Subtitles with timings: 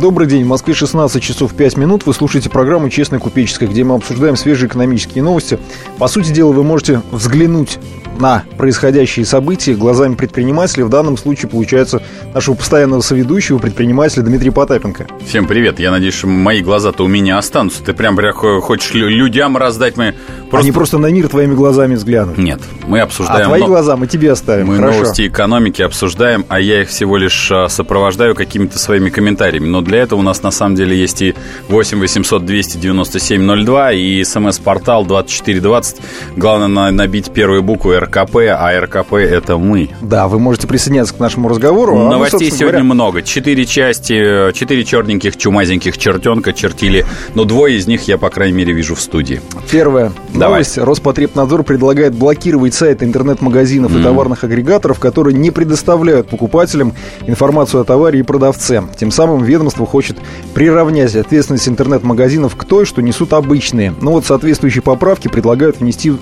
[0.00, 0.44] Добрый день.
[0.44, 2.06] В Москве 16 часов 5 минут.
[2.06, 5.58] Вы слушаете программу «Честная купеческая», где мы обсуждаем свежие экономические новости.
[5.98, 7.78] По сути дела, вы можете взглянуть
[8.18, 10.86] на происходящие события глазами предпринимателя.
[10.86, 12.02] В данном случае получается
[12.32, 15.06] нашего постоянного соведущего, предпринимателя Дмитрия Потапенко.
[15.26, 15.78] Всем привет.
[15.78, 17.82] Я надеюсь, что мои глаза-то у меня останутся.
[17.82, 20.14] Ты прям хочешь людям раздать мы
[20.50, 20.64] Просто...
[20.64, 22.36] Они просто на мир твоими глазами взглянут.
[22.36, 23.42] Нет, мы обсуждаем...
[23.42, 23.68] А твои но...
[23.68, 24.98] глаза мы тебе оставим, Мы Хорошо.
[24.98, 29.68] новости экономики обсуждаем, а я их всего лишь а, сопровождаю какими-то своими комментариями.
[29.68, 31.34] Но для этого у нас на самом деле есть и
[31.68, 35.96] 8 800 297 02 и смс-портал 2420.
[36.36, 39.90] Главное набить первую букву РКП, а РКП это мы.
[40.00, 41.98] Да, вы можете присоединяться к нашему разговору.
[41.98, 42.84] А Новостей мы, сегодня говоря...
[42.84, 43.22] много.
[43.22, 47.04] Четыре части, четыре черненьких, чумазеньких чертенка чертили.
[47.34, 49.40] Но двое из них я, по крайней мере, вижу в студии.
[49.72, 50.12] Первое.
[50.32, 50.60] Давай.
[50.60, 50.78] Новость.
[50.78, 54.00] Роспотребнадзор предлагает блокировать сайты интернет-магазинов mm.
[54.00, 56.92] и товарных агрегаторов, которые не предоставляют покупателям
[57.26, 58.84] информацию о товаре и продавце.
[58.96, 60.18] Тем самым ведомство хочет
[60.54, 63.94] приравнять ответственность интернет-магазинов к той, что несут обычные.
[64.00, 66.12] Но вот соответствующие поправки предлагают внести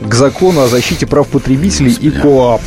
[0.00, 2.06] к закону о защите прав потребителей Господи.
[2.06, 2.60] и КОАП.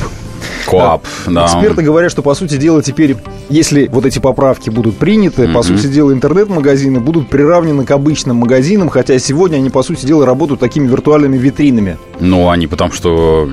[0.65, 1.45] КОАП, да.
[1.45, 3.17] Эксперты говорят, что, по сути дела, теперь,
[3.49, 5.53] если вот эти поправки будут приняты, mm-hmm.
[5.53, 10.25] по сути дела, интернет-магазины будут приравнены к обычным магазинам, хотя сегодня они, по сути дела,
[10.25, 11.97] работают такими виртуальными витринами.
[12.19, 13.49] Ну, они потому что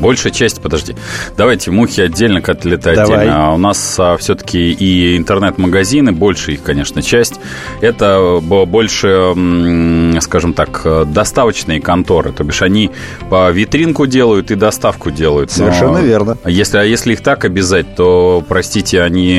[0.00, 0.94] большая часть, подожди,
[1.36, 3.18] давайте мухи отдельно, котлеты Давай.
[3.18, 3.48] отдельно.
[3.48, 7.40] А у нас а, все-таки и интернет-магазины, больше их, конечно, часть,
[7.80, 9.34] это больше,
[10.20, 12.90] скажем так, доставочные конторы, то бишь они
[13.28, 15.50] по витринку делают и доставку делают.
[15.50, 16.38] Совершенно Но верно.
[16.46, 19.33] Если, а если их так обязать, то, простите, они,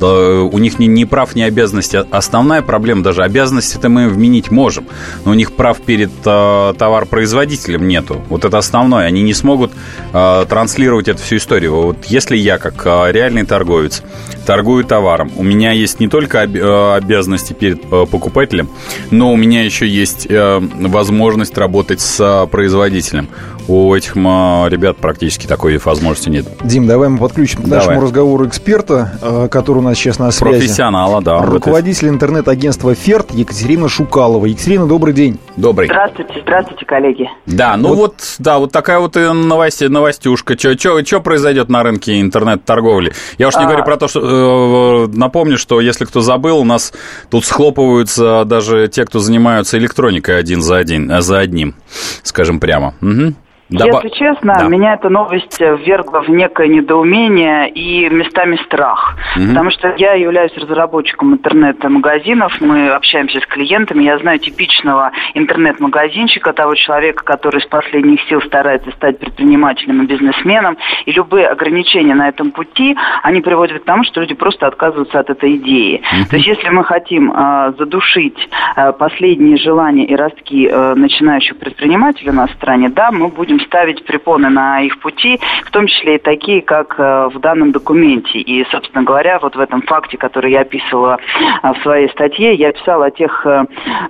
[0.00, 2.04] у них ни, ни прав, ни обязанности.
[2.10, 4.86] Основная проблема, даже обязанности-то мы вменить можем,
[5.24, 8.22] но у них прав перед э, товаропроизводителем нету.
[8.28, 9.06] Вот это основное.
[9.06, 9.72] Они не смогут
[10.12, 11.74] э, транслировать эту всю историю.
[11.74, 14.02] Вот если я, как э, реальный торговец,
[14.46, 18.68] торгую товаром, у меня есть не только об, э, обязанности перед э, покупателем,
[19.10, 23.28] но у меня еще есть э, возможность работать с э, производителем.
[23.68, 24.20] У этих э,
[24.68, 26.46] ребят практически такой возможности нет.
[26.62, 27.86] Дим, давай мы подключим к давай.
[27.86, 30.58] нашему разговору эксперта, э, который у нас сейчас на связи.
[30.58, 31.42] Профессионала, да.
[31.42, 34.46] Руководитель интернет-агентства «Ферт» Екатерина Шукалова.
[34.46, 35.38] Екатерина, добрый день.
[35.56, 35.86] Добрый.
[35.86, 37.28] Здравствуйте, здравствуйте, коллеги.
[37.46, 40.56] Да, ну вот, вот да, вот такая вот новость, новостюшка.
[40.58, 43.12] Что произойдет на рынке интернет-торговли?
[43.38, 43.66] Я уж не а...
[43.66, 45.08] говорю про то, что...
[45.10, 46.92] Э, напомню, что если кто забыл, у нас
[47.30, 51.74] тут схлопываются даже те, кто занимаются электроникой один за, один, за одним,
[52.22, 52.94] скажем прямо.
[53.00, 53.34] Угу.
[53.70, 54.68] Если честно, да.
[54.68, 59.16] меня эта новость ввергла в некое недоумение и местами страх.
[59.36, 59.48] Угу.
[59.48, 66.74] Потому что я являюсь разработчиком интернет-магазинов, мы общаемся с клиентами, я знаю типичного интернет-магазинчика, того
[66.74, 70.76] человека, который из последних сил старается стать предпринимателем и бизнесменом,
[71.06, 75.30] и любые ограничения на этом пути, они приводят к тому, что люди просто отказываются от
[75.30, 76.02] этой идеи.
[76.02, 76.30] Угу.
[76.30, 82.30] То есть если мы хотим э, задушить э, последние желания и ростки э, начинающих предпринимателей
[82.30, 86.16] у нас в стране, да, мы будем ставить препоны на их пути, в том числе
[86.16, 88.38] и такие, как э, в данном документе.
[88.38, 91.18] И, собственно говоря, вот в этом факте, который я описывала
[91.62, 93.64] э, в своей статье, я писала о тех э,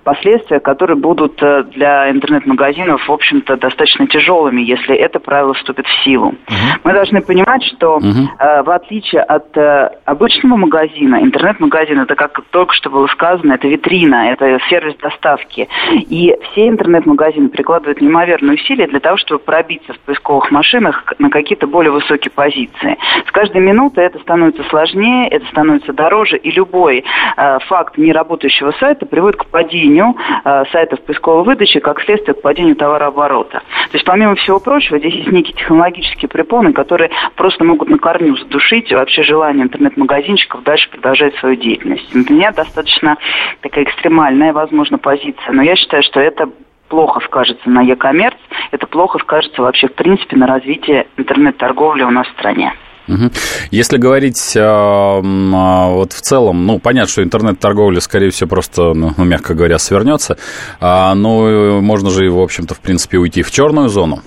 [0.04, 6.28] последствиях, которые будут для интернет-магазинов, в общем-то, достаточно тяжелыми, если это правило вступит в силу.
[6.28, 6.80] Угу.
[6.84, 8.06] Мы должны понимать, что угу.
[8.38, 9.56] в отличие от
[10.04, 15.68] обычного магазина, интернет-магазин это, как только что было сказано, это витрина, это сервис доставки.
[15.92, 21.66] И все интернет-магазины прикладывают неимоверные усилия для того, чтобы пробиться в поисковых машинах на какие-то
[21.66, 22.96] более высокие позиции.
[23.26, 27.04] С каждой минутой это становится сложнее, это становится дороже, и любой
[27.36, 32.76] э, факт неработающего сайта приводит к падению э, сайтов поисковой выдачи, как следствие к падению
[32.76, 33.62] товарооборота.
[33.90, 38.36] То есть, помимо всего прочего, здесь есть некие технологические препоны, которые просто могут на корню
[38.36, 42.10] задушить вообще желание интернет-магазинчиков дальше продолжать свою деятельность.
[42.12, 43.16] Для меня достаточно
[43.60, 46.48] такая экстремальная, возможно, позиция, но я считаю, что это
[46.90, 48.36] плохо скажется на e-commerce,
[48.72, 52.74] это плохо скажется вообще в принципе на развитии интернет-торговли у нас в стране.
[53.72, 59.24] Если говорить а, вот в целом, ну, понятно, что интернет-торговля, скорее всего, просто, ну, ну
[59.24, 60.36] мягко говоря, свернется,
[60.80, 64.20] а, но можно же, в общем-то, в принципе, уйти в черную зону.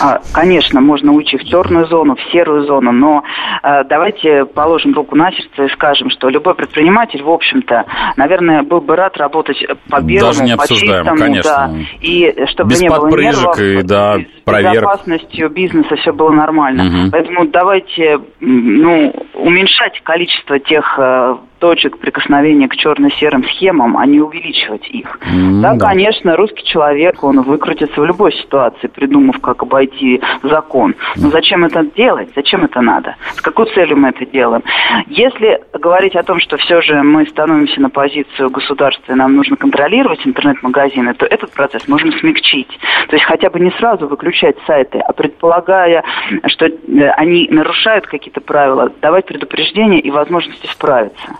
[0.00, 3.22] А, конечно, можно уйти в черную зону, в серую зону, но
[3.62, 7.84] э, давайте положим руку на сердце и скажем, что любой предприниматель, в общем-то,
[8.16, 9.56] наверное, был бы рад работать
[9.90, 11.42] по белому, Даже не по чистому, конечно.
[11.42, 11.70] Да,
[12.00, 14.74] и чтобы Без не было нервов, и, да, проверок.
[14.74, 16.84] безопасностью бизнеса все было нормально.
[16.84, 17.10] Угу.
[17.12, 24.88] Поэтому давайте ну, уменьшать количество тех э, точек прикосновения к черно-серым схемам, а не увеличивать
[24.90, 25.18] их.
[25.32, 30.96] Mm, да, да, конечно, русский человек, он выкрутится в любой ситуации, придумав, как обойти закон.
[31.14, 32.30] Но зачем это делать?
[32.34, 33.14] Зачем это надо?
[33.34, 34.64] С какой целью мы это делаем?
[35.06, 39.54] Если говорить о том, что все же мы становимся на позицию государства, и нам нужно
[39.54, 42.76] контролировать интернет-магазины, то этот процесс можно смягчить.
[43.08, 44.31] То есть хотя бы не сразу выключать
[44.66, 46.04] сайты, а предполагая,
[46.46, 51.36] что э, они нарушают какие-то правила, давать предупреждение и возможности справиться.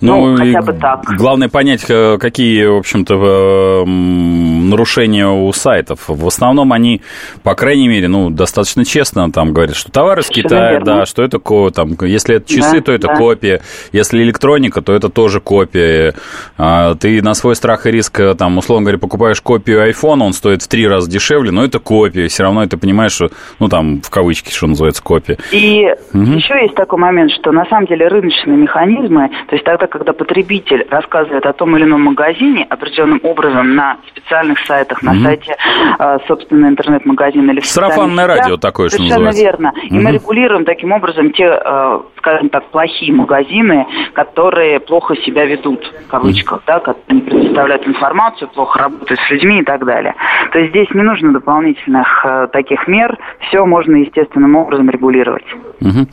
[0.00, 1.04] Ну, ну хотя бы так.
[1.16, 6.04] Главное понять, э, какие, в общем-то, нарушения у сайтов.
[6.08, 7.02] В основном они,
[7.42, 11.38] по крайней мере, ну, достаточно честно там говорят, что товары из Китая, да, что это,
[11.70, 13.16] там, если это часы, да, то это да.
[13.16, 13.60] копия,
[13.92, 16.14] если электроника, то это тоже копия.
[16.58, 20.32] А, ты на свой страх и риск, э, там, условно говоря, покупаешь копию iPhone, он
[20.32, 24.00] стоит в три раза дешевле, но это копия, все равно ты понимаешь, что, ну, там,
[24.00, 25.38] в кавычки, что называется, копия.
[25.52, 26.22] И угу.
[26.22, 30.84] еще есть такой момент, что на самом деле рыночные механизмы, то есть тогда, когда потребитель
[30.90, 35.56] рассказывает о том или ином магазине определенным образом на специальных сайтах, на mm сайте,
[35.96, 39.62] э, собственно, интернет-магазина или в Сарафанное радио такое, что Совершенно называется.
[39.62, 39.72] верно.
[39.84, 45.44] И mm мы регулируем таким образом те, э, скажем так, плохие магазины, которые плохо себя
[45.44, 49.84] ведут, в кавычках, mm да, которые не предоставляют информацию, плохо работают с людьми и так
[49.84, 50.16] далее.
[50.54, 55.42] То есть здесь не нужно дополнительных э, таких мер, все можно естественным образом регулировать.
[55.80, 56.06] Угу.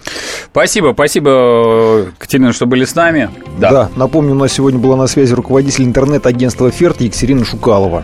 [0.52, 3.30] Спасибо, спасибо, Катерина, что были с нами.
[3.60, 3.70] Да.
[3.70, 8.04] да, напомню, у нас сегодня была на связи руководитель интернет-агентства «Ферт» Екатерина Шукалова.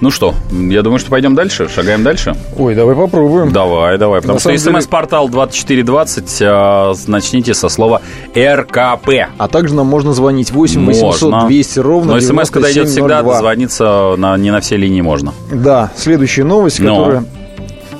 [0.00, 2.36] Ну что, я думаю, что пойдем дальше, шагаем дальше.
[2.56, 3.52] Ой, давай попробуем.
[3.52, 8.00] Давай, давай, потому на что смс-портал 2420, а, начните со слова
[8.36, 9.08] РКП.
[9.36, 14.14] А также нам можно звонить 8 800 200 ровно Но смс, когда идет всегда, дозвониться
[14.16, 15.34] на, не на все линии можно.
[15.52, 16.96] Да, следующая новость, Но.
[16.96, 17.24] которая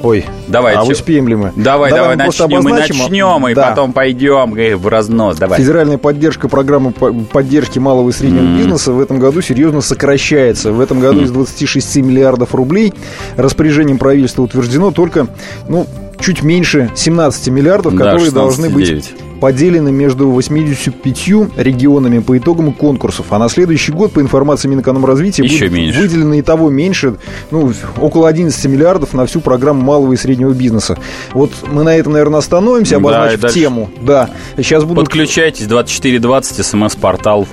[0.02, 0.80] Ой, давайте.
[0.80, 1.52] А успеем ли мы?
[1.56, 2.62] Давай, давай, давай начнем.
[2.62, 3.70] Мы начнем, и да.
[3.70, 5.36] потом пойдем в разнос.
[5.36, 5.58] Давай.
[5.58, 8.58] Федеральная поддержка программы поддержки малого и среднего mm-hmm.
[8.58, 10.72] бизнеса в этом году серьезно сокращается.
[10.72, 11.24] В этом году mm-hmm.
[11.24, 12.94] из 26 миллиардов рублей
[13.36, 15.26] распоряжением правительства утверждено только,
[15.68, 15.86] ну,
[16.20, 23.26] чуть меньше 17 миллиардов, да, которые должны быть поделены между 85 регионами по итогам конкурсов.
[23.30, 26.00] А на следующий год, по информации Минэкономразвития, Еще будет меньше.
[26.00, 27.16] выделено и того меньше,
[27.50, 30.98] ну, около 11 миллиардов на всю программу малого и среднего бизнеса.
[31.32, 33.90] Вот мы на этом, наверное, остановимся, обозначив да, тему.
[34.00, 34.30] Да.
[34.56, 35.00] Сейчас буду...
[35.00, 37.46] Подключайтесь, 2420, смс-портал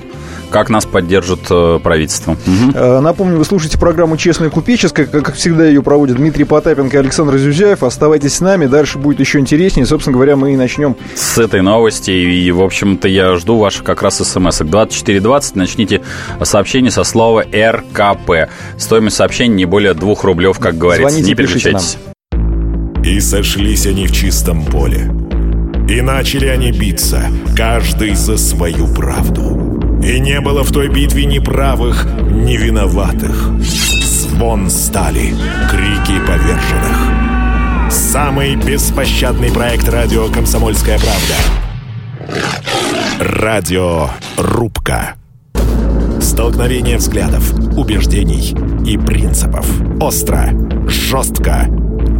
[0.50, 2.32] как нас поддержит э, правительство.
[2.32, 3.00] Угу.
[3.00, 5.06] Напомню, вы слушаете программу «Честная купеческая».
[5.06, 7.82] Как всегда ее проводят Дмитрий Потапенко и Александр Зюзяев.
[7.82, 9.86] Оставайтесь с нами, дальше будет еще интереснее.
[9.86, 10.96] Собственно говоря, мы и начнем.
[11.14, 12.10] С этой новости.
[12.10, 14.58] И, в общем-то, я жду ваших как раз смс.
[14.58, 16.02] 2420 начните
[16.42, 18.50] сообщение со слова РКП.
[18.78, 21.10] Стоимость сообщения не более двух рублев, как говорится.
[21.10, 21.98] Звоните, не переключайтесь.
[23.04, 25.10] И сошлись они в чистом поле.
[25.88, 27.22] И начали они биться,
[27.56, 29.65] каждый за свою правду.
[30.06, 33.50] И не было в той битве ни правых, ни виноватых.
[33.60, 35.34] Звон стали,
[35.68, 37.90] крики поверженных.
[37.90, 41.34] Самый беспощадный проект радио «Комсомольская правда».
[43.18, 45.16] Радио «Рубка».
[46.20, 48.54] Столкновение взглядов, убеждений
[48.88, 49.66] и принципов.
[50.00, 50.50] Остро,
[50.86, 51.68] жестко,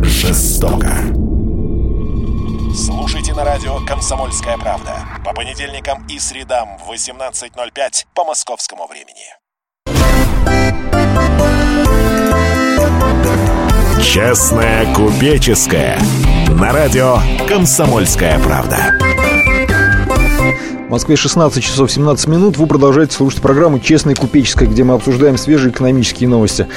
[0.03, 1.36] жестоко.
[2.77, 9.33] Слушайте на радио «Комсомольская правда» по понедельникам и средам в 18.05 по московскому времени.
[14.03, 15.99] Честная купеческая
[16.51, 17.17] на радио
[17.49, 18.93] «Комсомольская правда».
[20.87, 22.59] В Москве 16 часов 17 минут.
[22.59, 26.69] Вы продолжаете слушать программу «Честная купеческая», где мы обсуждаем свежие экономические новости.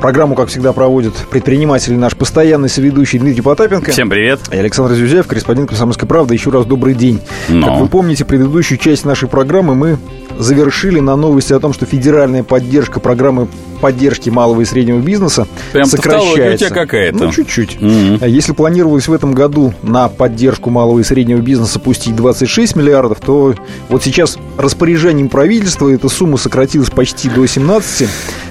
[0.00, 3.90] Программу, как всегда, проводит предприниматель наш постоянный соведущий Дмитрий Потапенко.
[3.90, 4.40] Всем привет.
[4.52, 6.34] И Александр Зюзяев, корреспондент «Комсомольской правды».
[6.34, 7.20] Еще раз добрый день.
[7.48, 7.66] Но.
[7.66, 9.98] Как вы помните, предыдущую часть нашей программы мы
[10.38, 13.48] завершили на новости о том, что федеральная поддержка программы
[13.80, 16.70] поддержки малого и среднего бизнеса Прям сокращается.
[16.70, 17.24] какая-то.
[17.24, 17.76] Ну, чуть-чуть.
[17.80, 18.28] Mm-hmm.
[18.28, 23.54] Если планировалось в этом году на поддержку малого и среднего бизнеса пустить 26 миллиардов, то
[23.88, 28.08] вот сейчас распоряжением правительства эта сумма сократилась почти до 17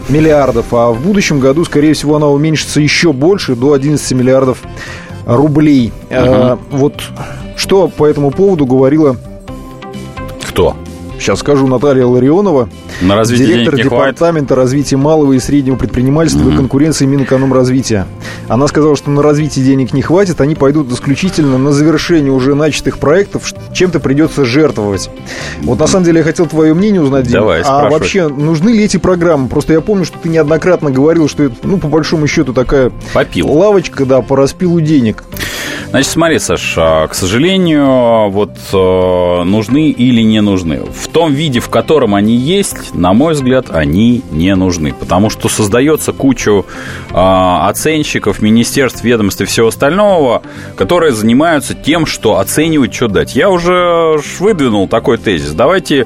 [0.09, 4.59] миллиардов, а в будущем году, скорее всего, она уменьшится еще больше, до 11 миллиардов
[5.25, 5.91] рублей.
[6.09, 6.15] Uh-huh.
[6.17, 7.01] А, вот
[7.55, 9.17] что по этому поводу говорила...
[10.47, 10.75] Кто?
[11.19, 12.69] Сейчас скажу, Наталья Ларионова,
[13.01, 14.63] на развитие директор департамента хватит.
[14.63, 16.51] развития малого и среднего предпринимательства угу.
[16.51, 18.07] и конкуренции Минэкономразвития.
[18.47, 22.99] Она сказала, что на развитие денег не хватит, они пойдут исключительно на завершение уже начатых
[22.99, 25.09] проектов, чем-то придется жертвовать.
[25.61, 27.39] Вот на самом деле я хотел твое мнение узнать, Дим.
[27.39, 29.47] Давай, а вообще нужны ли эти программы?
[29.47, 33.51] Просто я помню, что ты неоднократно говорил, что это, ну, по большому счету, такая Попил.
[33.51, 35.23] лавочка, да, по распилу денег.
[35.97, 40.81] Значит, смотри, Саша, к сожалению, вот э, нужны или не нужны.
[40.81, 44.93] В том виде, в котором они есть, на мой взгляд, они не нужны.
[44.93, 46.67] Потому что создается кучу
[47.09, 50.43] э, оценщиков, министерств, ведомств и всего остального,
[50.75, 53.35] которые занимаются тем, что оценивают, что дать.
[53.35, 55.53] Я уже выдвинул такой тезис.
[55.53, 56.05] Давайте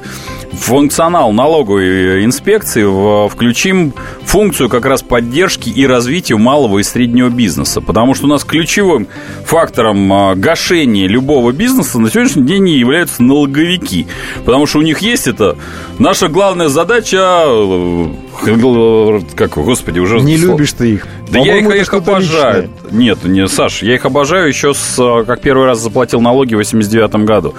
[0.52, 2.82] функционал налоговой инспекции
[3.28, 3.94] включим
[4.24, 7.80] функцию как раз поддержки и развития малого и среднего бизнеса.
[7.80, 9.08] Потому что у нас ключевым
[9.44, 14.06] фактором а, гашения любого бизнеса на сегодняшний день являются налоговики.
[14.44, 15.56] Потому что у них есть это
[15.98, 20.20] наша главная задача э, как, господи, уже...
[20.20, 21.06] Не любишь ты их.
[21.30, 22.70] Да я их, их обожаю.
[22.82, 22.98] Личное.
[22.98, 26.58] Нет, не, Саш, я их обожаю еще с, э, как первый раз заплатил налоги в
[26.58, 27.54] 89 году.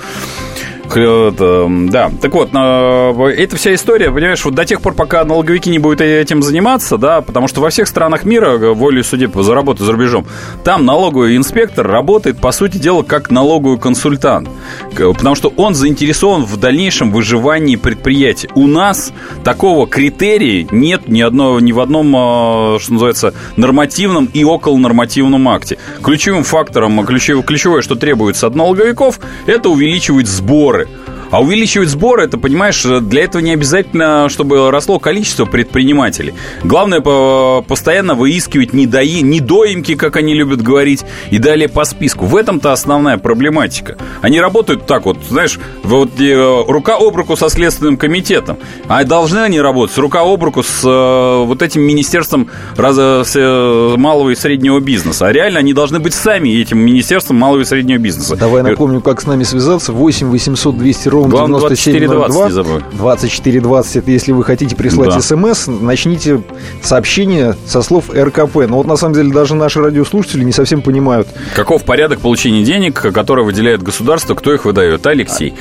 [0.96, 6.02] Да, так вот, эта вся история, понимаешь, вот до тех пор, пока налоговики не будут
[6.02, 10.26] этим заниматься, да, потому что во всех странах мира, волей судеб за работу за рубежом,
[10.64, 14.50] там налоговый инспектор работает, по сути дела, как налоговый консультант,
[14.96, 18.50] потому что он заинтересован в дальнейшем выживании предприятия.
[18.56, 19.12] У нас
[19.44, 25.78] такого критерия нет ни, одно, ни в одном, а, что называется, нормативном и околонормативном акте.
[26.04, 30.83] Ключевым фактором, ключевое, ключевое что требуется от налоговиков, это увеличивать сборы
[31.34, 36.36] а увеличивать сборы, это, понимаешь, для этого не обязательно, чтобы росло количество предпринимателей.
[36.64, 42.26] Главное постоянно выискивать недои, недоимки, как они любят говорить, и далее по списку.
[42.26, 43.98] В этом-то основная проблематика.
[44.22, 48.58] Они работают так вот, знаешь, вот э, рука об руку со Следственным комитетом.
[48.88, 52.48] А должны они работать рука об руку с э, вот этим Министерством
[52.78, 55.26] раз, с, малого и среднего бизнеса.
[55.26, 58.36] А реально они должны быть сами этим Министерством малого и среднего бизнеса.
[58.36, 59.94] Давай напомню, как с нами связаться.
[59.94, 62.84] 8 800 200 ровно Главное, 2420 не забудь.
[62.92, 65.22] 2420, это если вы хотите прислать да.
[65.22, 66.42] смс, начните
[66.82, 68.68] сообщение со слов РКП.
[68.68, 71.28] Но вот на самом деле даже наши радиослушатели не совсем понимают.
[71.56, 75.06] Каков порядок получения денег, которые выделяет государство, кто их выдает?
[75.06, 75.54] Алексей.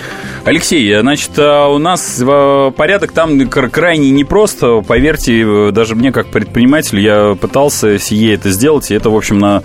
[0.45, 4.83] Алексей, значит, а у нас э, порядок там крайне непросто.
[4.87, 8.91] Поверьте, даже мне как предпринимателю я пытался сие это сделать.
[8.91, 9.63] И это, в общем, на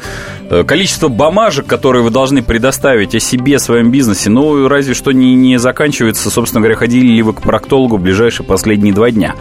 [0.50, 5.36] э, количество бумажек, которые вы должны предоставить о себе, своем бизнесе, ну, разве что не,
[5.36, 9.36] не заканчивается заканчивается, собственно говоря, ходили ли вы к проктологу в ближайшие последние два дня.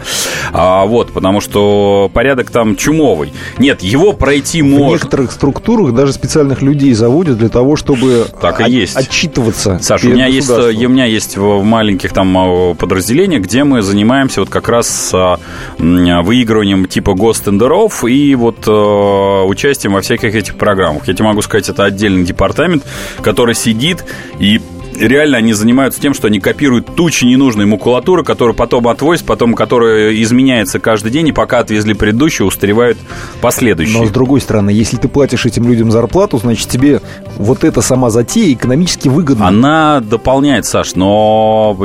[0.53, 3.33] А, вот, потому что порядок там чумовый.
[3.57, 4.87] Нет, его пройти можно.
[4.87, 8.95] В некоторых структурах даже специальных людей заводят для того, чтобы так и есть.
[8.95, 9.79] отчитываться.
[9.81, 14.39] Саша, у меня, есть, у меня есть в маленьких там а, подразделениях, где мы занимаемся
[14.39, 15.39] вот как раз а,
[15.77, 21.07] выигрыванием типа гостендеров и вот участием во всяких этих программах.
[21.07, 22.83] Я тебе могу сказать, это отдельный департамент,
[23.21, 24.05] который сидит
[24.39, 24.61] и
[24.99, 30.13] реально они занимаются тем, что они копируют тучи ненужной макулатуры, которую потом отвозят, потом которая
[30.21, 32.97] изменяется каждый день, и пока отвезли предыдущую, устаревают
[33.41, 33.99] последующие.
[33.99, 37.01] Но с другой стороны, если ты платишь этим людям зарплату, значит тебе
[37.37, 39.47] вот эта сама затея экономически выгодна.
[39.47, 41.77] Она дополняет, Саш, но,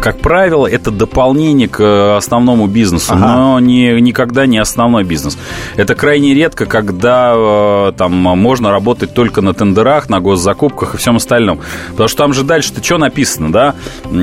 [0.00, 3.26] как правило, это дополнение к основному бизнесу, ага.
[3.26, 5.38] но не, никогда не основной бизнес.
[5.76, 11.16] Это крайне редко, когда э, там можно работать только на тендерах, на госзакупках и всем
[11.16, 11.60] остальном.
[11.90, 13.74] Потому что там же дальше-то что написано, да?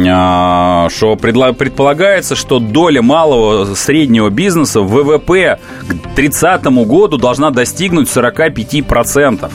[0.09, 8.09] А, что предполагается, что доля малого среднего бизнеса в ВВП к 30 году должна достигнуть
[8.09, 9.49] 45%.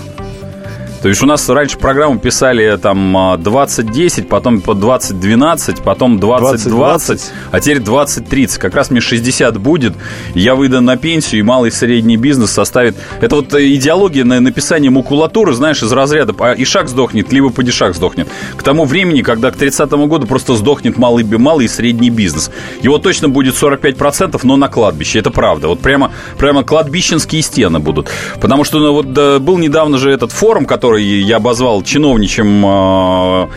[1.02, 7.60] То есть у нас раньше программу писали там 2010, потом по 2012, потом 2020, а
[7.60, 8.58] теперь 2030.
[8.58, 9.94] Как раз мне 60 будет,
[10.34, 12.96] я выйду на пенсию, и малый и средний бизнес составит...
[13.20, 17.96] Это вот идеология на написание макулатуры, знаешь, из разряда а и шаг сдохнет, либо падишах
[17.96, 18.28] сдохнет.
[18.56, 22.52] К тому времени, когда к 30 году просто сдохнет малый, малый и средний бизнес.
[22.80, 25.18] Его точно будет 45%, но на кладбище.
[25.18, 25.66] Это правда.
[25.66, 28.08] Вот прямо, прямо кладбищенские стены будут.
[28.40, 33.48] Потому что ну, вот был недавно же этот форум, который который я обозвал чиновничьим э,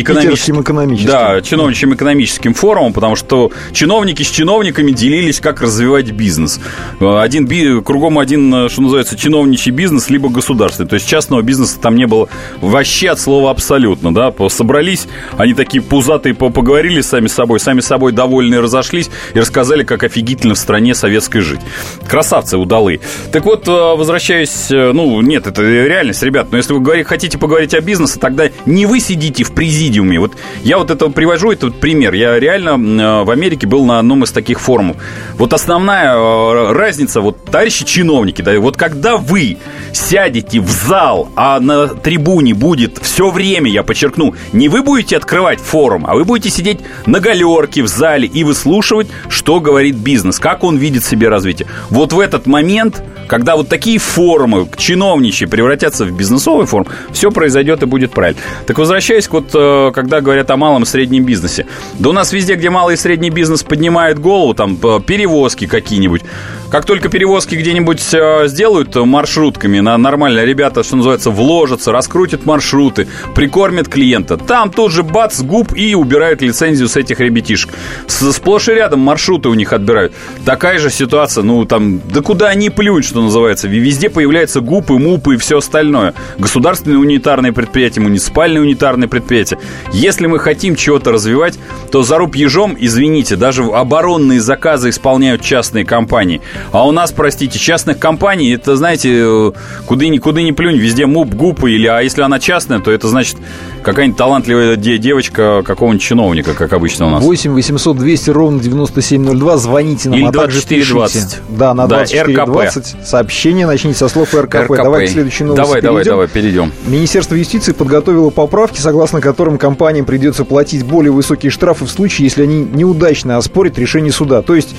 [0.00, 1.10] экономическим, экономическим.
[1.10, 6.60] Да, чиновничьим экономическим форумом, потому что чиновники с чиновниками делились, как развивать бизнес.
[6.98, 7.46] Один,
[7.82, 10.88] кругом один, что называется, чиновничий бизнес, либо государственный.
[10.88, 12.28] То есть частного бизнеса там не было
[12.60, 14.12] вообще от слова абсолютно.
[14.12, 14.32] Да?
[14.48, 15.06] Собрались,
[15.36, 20.54] они такие пузатые поговорили сами с собой, сами собой довольные разошлись и рассказали, как офигительно
[20.54, 21.60] в стране советской жить.
[22.08, 23.00] Красавцы удалы.
[23.30, 27.38] Так вот, э, возвращаясь, э, ну, нет, это реальность, ребят, но если вы говорите, хотите
[27.38, 30.18] поговорить о бизнесе, тогда не вы сидите в президиуме.
[30.18, 30.32] Вот
[30.62, 32.14] я вот это привожу этот пример.
[32.14, 34.96] Я реально э, в Америке был на одном из таких форумов.
[35.34, 39.58] Вот основная э, разница, вот товарищи чиновники, да, вот когда вы
[39.92, 45.60] сядете в зал, а на трибуне будет все время, я подчеркну, не вы будете открывать
[45.60, 50.64] форум, а вы будете сидеть на галерке в зале и выслушивать, что говорит бизнес, как
[50.64, 51.68] он видит себе развитие.
[51.90, 57.80] Вот в этот момент, когда вот такие форумы чиновничьи превратятся в бизнесовый форум, все произойдет
[57.84, 58.40] и будет правильно.
[58.66, 61.66] Так возвращаясь вот, э, когда говорят о малом и среднем бизнесе.
[62.00, 66.22] Да у нас везде, где малый и средний бизнес поднимает голову, там э, перевозки какие-нибудь,
[66.70, 73.08] как только перевозки где-нибудь э, сделают маршрутками, на нормально ребята, что называется, вложатся, раскрутят маршруты,
[73.34, 77.70] прикормят клиента, там тут же бац, губ и убирают лицензию с этих ребятишек.
[78.06, 80.12] Сплошь и рядом маршруты у них отбирают.
[80.44, 83.66] Такая же ситуация, ну там, да куда они плюнут, что называется.
[83.66, 86.14] Везде появляются гупы, мупы и все остальное.
[86.38, 89.58] Государственные унитарные предприятия, муниципальные унитарные предприятия.
[89.92, 91.58] Если мы хотим чего-то развивать,
[91.90, 96.40] то за руб ежом, извините, даже оборонные заказы исполняют частные компании.
[96.72, 99.52] А у нас, простите, частных компаний, это, знаете, э,
[99.86, 103.08] куда ни, куда ни плюнь, везде муп, гупы, или, а если она частная, то это
[103.08, 103.36] значит
[103.82, 107.24] какая-нибудь талантливая девочка какого-нибудь чиновника, как обычно у нас.
[107.24, 111.38] 8 800 200 ровно 9702, звоните нам, Или а 2420.
[111.50, 112.96] Да, на 2420.
[112.98, 114.54] Да, Сообщение начните со слов РКП.
[114.54, 114.76] РКП.
[114.76, 115.88] Давай к следующей новости Давай, перейдем.
[115.90, 116.72] давай, давай, перейдем.
[116.86, 122.42] Министерство юстиции подготовило поправки, согласно которым компаниям придется платить более высокие штрафы в случае, если
[122.42, 124.42] они неудачно оспорят решение суда.
[124.42, 124.74] То есть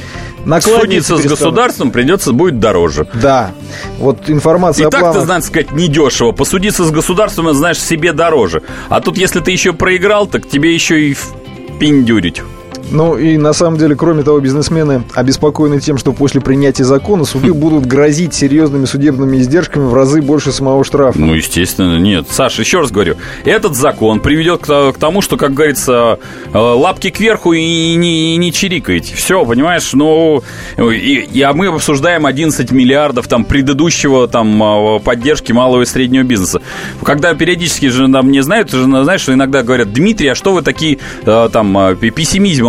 [0.61, 3.07] Судиться с государством придется будет дороже.
[3.13, 3.51] Да.
[3.97, 5.21] Вот информация И так планах...
[5.21, 6.31] ты, надо сказать, недешево.
[6.31, 8.63] Посудиться с государством, знаешь, себе дороже.
[8.89, 11.17] А тут, если ты еще проиграл, так тебе еще и
[11.79, 12.41] пиндюрить.
[12.89, 17.53] Ну и на самом деле, кроме того, бизнесмены обеспокоены тем, что после принятия закона суды
[17.61, 21.19] будут грозить серьезными судебными издержками в разы больше самого штрафа.
[21.19, 22.27] Ну, естественно, нет.
[22.29, 26.19] Саша, еще раз говорю, этот закон приведет к тому, что, как говорится,
[26.53, 29.15] э, лапки кверху и не, и не чирикаете.
[29.15, 29.93] Все, понимаешь?
[29.93, 30.43] Ну,
[30.77, 36.23] и, и, а мы обсуждаем 11 миллиардов там предыдущего там а, поддержки малого и среднего
[36.23, 36.61] бизнеса.
[37.03, 40.61] Когда периодически же нам не знают, же знаешь, что иногда говорят, Дмитрий, а что вы
[40.61, 41.95] такие э, там а,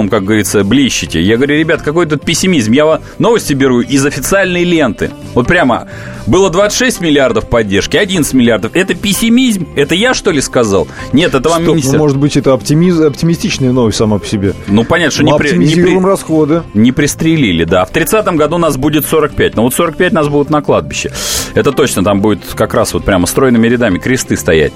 [0.02, 1.21] пессимизмом как говорится, блещете.
[1.21, 2.73] Я говорю, ребят, какой тут пессимизм.
[2.73, 5.11] Я новости беру из официальной ленты.
[5.35, 5.88] Вот прямо
[6.26, 8.73] было 26 миллиардов поддержки, 11 миллиардов.
[8.75, 9.66] Это пессимизм?
[9.76, 10.87] Это я, что ли, сказал?
[11.12, 11.92] Нет, это вам Стоп, министр...
[11.92, 13.00] ну, может быть, это оптимиз...
[13.00, 14.54] оптимистичная новость сама по себе.
[14.68, 15.56] Ну, понятно, что Мы не, при...
[15.56, 15.99] не, при...
[15.99, 16.62] расходы.
[16.75, 17.85] не пристрелили, да.
[17.85, 19.56] В 30-м году нас будет 45.
[19.56, 21.11] Но вот 45 нас будут на кладбище.
[21.54, 24.73] Это точно, там будет как раз вот прямо стройными рядами кресты стоять.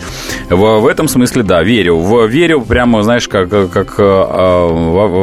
[0.51, 1.97] В, в этом смысле, да, верю.
[1.99, 5.16] В, верю прямо, знаешь, как, как а, в, в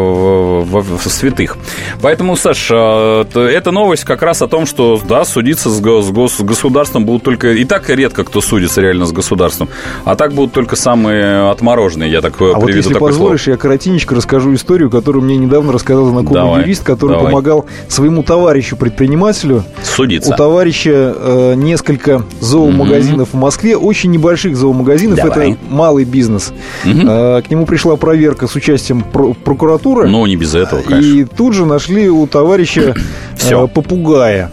[1.06, 1.58] святых.
[2.02, 7.06] Поэтому, Саша, эта новость как раз о том, что, да, судиться с, гос, с государством
[7.06, 7.54] будут только...
[7.54, 9.70] И так редко кто судится реально с государством.
[10.06, 13.56] А так будут только самые отмороженные, я так а вот если позволишь, слово.
[13.56, 17.26] я коротенько расскажу историю, которую мне недавно рассказал знакомый давай, юрист, который давай.
[17.26, 19.64] помогал своему товарищу-предпринимателю.
[19.84, 20.34] Судиться.
[20.34, 23.38] У товарища э, несколько зоомагазинов угу.
[23.38, 25.52] в Москве, очень небольших зоомагазинов, давай.
[25.52, 26.54] это малый бизнес.
[26.86, 27.08] Угу.
[27.08, 29.34] Э, к нему пришла проверка с участием про-
[29.84, 30.10] прокуратуры.
[30.10, 31.20] Ну, не без этого, конечно.
[31.20, 32.96] И тут же нашли у товарища
[33.44, 34.52] э, попугая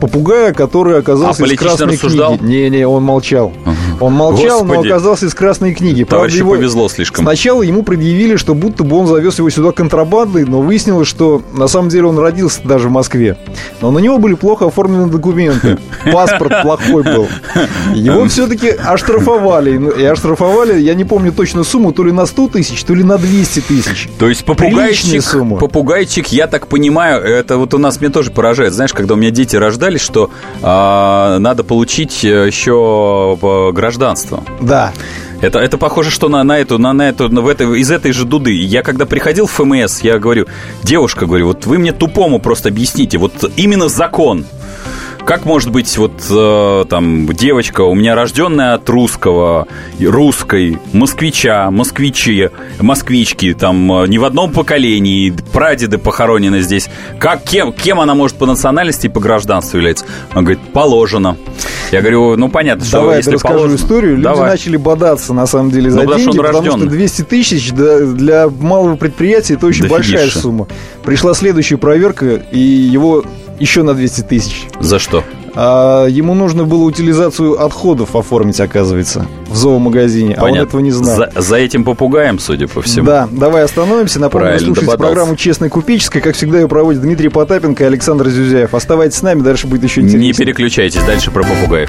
[0.00, 2.38] попугая, который оказался а из красной рассуждал?
[2.38, 2.52] книги.
[2.52, 3.52] Не-не, он молчал.
[4.00, 4.88] Он молчал, Господи.
[4.88, 6.04] но оказался из красной книги.
[6.04, 6.52] Правда, его...
[6.52, 7.24] повезло слишком.
[7.24, 11.66] Сначала ему предъявили, что будто бы он завез его сюда контрабандой, но выяснилось, что на
[11.66, 13.36] самом деле он родился даже в Москве.
[13.80, 15.78] Но на него были плохо оформлены документы.
[16.12, 17.28] Паспорт плохой был.
[17.94, 20.00] Его все-таки оштрафовали.
[20.00, 23.18] И оштрафовали, я не помню точно сумму, то ли на 100 тысяч, то ли на
[23.18, 24.08] 200 тысяч.
[24.18, 25.24] То есть попугайчик,
[25.58, 28.72] попугайчик, я так понимаю, это вот у нас меня тоже поражает.
[28.72, 30.30] Знаешь, когда у меня дети рождались, что
[30.62, 34.44] а, надо получить еще гражданство гражданство.
[34.60, 34.92] Да.
[35.40, 38.24] Это, это похоже, что на, на эту, на, на эту, в этой, из этой же
[38.24, 38.52] дуды.
[38.52, 40.46] Я когда приходил в ФМС, я говорю,
[40.82, 44.44] девушка, говорю, вот вы мне тупому просто объясните, вот именно закон,
[45.28, 49.68] как может быть вот э, там девочка, у меня рожденная от русского,
[50.00, 52.48] русской, москвича, москвичи,
[52.80, 56.88] москвички, там э, ни в одном поколении, прадеды похоронены здесь.
[57.20, 60.06] Как, кем, кем она может по национальности и по гражданству являться?
[60.30, 61.36] Она говорит, положено.
[61.92, 63.76] Я говорю, ну понятно, что Давай если я расскажу положено...
[63.76, 64.12] историю.
[64.12, 64.50] Люди Давай.
[64.50, 68.48] начали бодаться, на самом деле, за ну, деньги, потому, потому что 200 тысяч для, для
[68.48, 70.38] малого предприятия это очень большая фигиша.
[70.38, 70.68] сумма.
[71.04, 73.24] Пришла следующая проверка, и его
[73.58, 74.66] еще на 200 тысяч.
[74.80, 75.24] За что?
[75.54, 80.46] А, ему нужно было утилизацию отходов оформить, оказывается, в зоомагазине, Понятно.
[80.46, 81.16] а он этого не знал.
[81.16, 83.06] За, за этим попугаем, судя по всему.
[83.06, 84.20] Да, давай остановимся.
[84.20, 85.14] Напомню, Правильно, слушайте дободался.
[85.14, 86.22] программу «Честная купеческая».
[86.22, 88.74] Как всегда, ее проводят Дмитрий Потапенко и Александр Зюзяев.
[88.74, 90.32] Оставайтесь с нами, дальше будет еще интереснее.
[90.32, 91.88] Не переключайтесь, дальше про попугаев.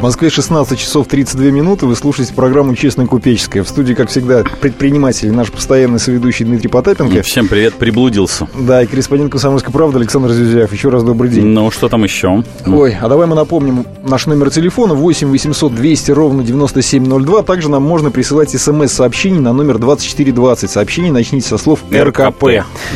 [0.00, 1.84] В Москве 16 часов 32 минуты.
[1.84, 3.62] Вы слушаете программу «Честная купеческая».
[3.62, 7.20] В студии, как всегда, предприниматель, наш постоянный соведущий Дмитрий Потапенко.
[7.20, 8.48] Всем привет, приблудился.
[8.58, 10.72] Да, и корреспондент «Комсомольской правды» Александр Зюзяев.
[10.72, 11.44] Еще раз добрый день.
[11.44, 12.42] Ну, что там еще?
[12.66, 17.42] Ой, а давай мы напомним наш номер телефона 8 800 200 ровно 9702.
[17.42, 20.70] Также нам можно присылать смс-сообщений на номер 2420.
[20.70, 22.20] Сообщение начните со слов РКП.
[22.20, 22.44] РКП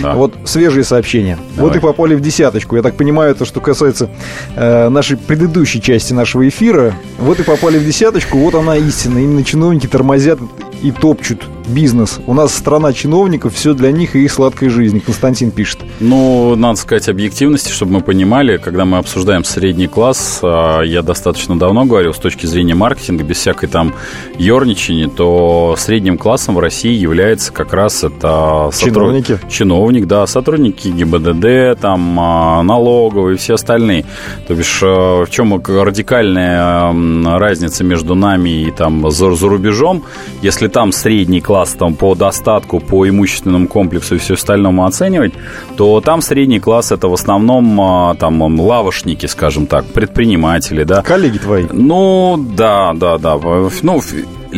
[0.01, 0.15] да.
[0.15, 1.39] Вот свежие сообщения.
[1.55, 1.71] Давай.
[1.71, 2.77] Вот и попали в десяточку.
[2.77, 4.09] Я так понимаю, то, что касается
[4.57, 9.19] э, нашей предыдущей части нашего эфира, вот и попали в десяточку, вот она истина.
[9.19, 10.39] Именно чиновники тормозят
[10.83, 12.21] и топчут бизнес.
[12.27, 14.99] У нас страна чиновников, все для них и их сладкой жизни.
[14.99, 15.81] Константин пишет.
[16.01, 21.59] Ну, надо сказать объективности, чтобы мы понимали, когда мы обсуждаем средний класс, а, я достаточно
[21.59, 23.95] давно говорил, с точки зрения маркетинга, без всякой там
[24.39, 28.71] ерничания, то средним классом в России является как раз это...
[28.77, 29.33] Чиновники.
[29.33, 29.51] Сотруд...
[29.51, 34.05] Чиновник, да, сотрудники ГИБДД, там, а, налоговые и все остальные.
[34.47, 36.93] То бишь, а, в чем радикальная
[37.39, 40.05] разница между нами и там за, за рубежом,
[40.43, 45.33] если там средний класс там, по достатку, по имущественному комплексу и все остальному оценивать,
[45.77, 51.03] то там средний класс это в основном а, там лавошники, скажем так, предприниматели, да.
[51.03, 51.67] Коллеги твои.
[51.73, 53.39] Ну, да, да, да.
[53.83, 54.01] Ну,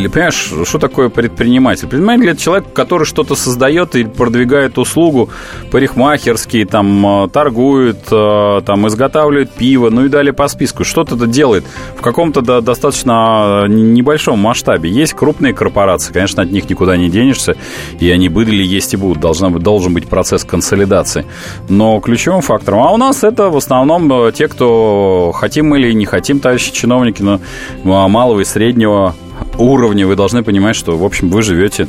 [0.04, 1.88] понимаешь, что такое предприниматель?
[1.88, 5.30] Предприниматель– это человек, который что-то создает и продвигает услугу,
[5.70, 10.84] парикмахерские, там, э, торгует, э, там, изготавливает пиво, ну и далее по списку.
[10.84, 11.64] Что-то это делает
[11.96, 14.90] в каком-то да, достаточно э, небольшом масштабе.
[14.90, 17.56] Есть крупные корпорации, конечно, от них никуда не денешься,
[17.98, 19.20] и они были, есть и будут.
[19.20, 21.24] Должна быть, должен быть процесс консолидации.
[21.68, 26.40] Но ключевым фактором, а у нас это в основном те, кто хотим или не хотим,
[26.40, 27.40] товарищи чиновники, но
[28.08, 29.14] малого и среднего
[29.58, 31.88] уровне вы должны понимать, что, в общем, вы живете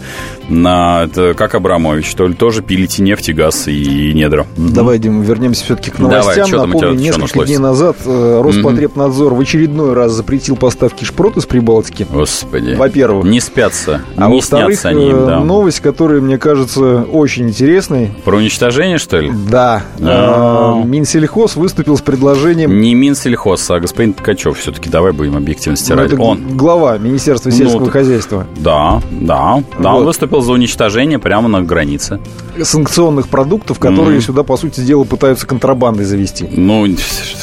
[0.50, 4.48] на, это, как Абрамович, то ли тоже пилите нефть и газ и недра.
[4.56, 6.50] Давай, Дима, вернемся все-таки к новостям.
[6.50, 11.46] Давай, Напомню, тебя, несколько дней назад э, Роспотребнадзор в очередной раз запретил поставки шпрот из
[11.46, 12.08] Прибалтики.
[12.10, 12.76] Господи.
[12.76, 13.26] Во-первых.
[13.26, 15.40] Не спятся, а не снятся они им, да.
[15.40, 18.12] новость, которая, мне кажется, очень интересной.
[18.24, 19.32] Про уничтожение, что ли?
[19.50, 19.84] Да.
[20.02, 20.84] А-а-а.
[20.84, 22.80] Минсельхоз выступил с предложением...
[22.80, 24.90] Не Минсельхоз, а господин Ткачев все-таки.
[24.90, 26.16] Давай будем объективности ну, ради.
[26.16, 26.58] Он.
[26.58, 28.48] глава Министерства сельского ну, хозяйства.
[28.58, 29.64] Да, да.
[29.80, 30.00] Да, вот.
[30.00, 32.20] он выступил за уничтожение прямо на границе.
[32.62, 34.22] Санкционных продуктов, которые mm.
[34.22, 36.48] сюда, по сути дела, пытаются контрабандой завести.
[36.52, 36.88] Ну,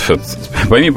[0.68, 0.92] пойми,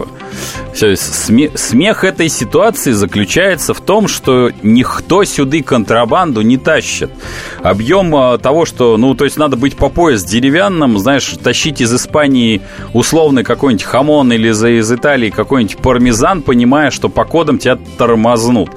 [0.73, 7.10] Смех этой ситуации заключается в том, что никто сюда контрабанду не тащит.
[7.63, 11.93] Объем а, того, что, ну, то есть надо быть по пояс деревянным, знаешь, тащить из
[11.93, 12.62] Испании
[12.93, 18.69] условный какой-нибудь хамон или из Италии какой-нибудь пармезан, понимая, что по кодам тебя тормознут.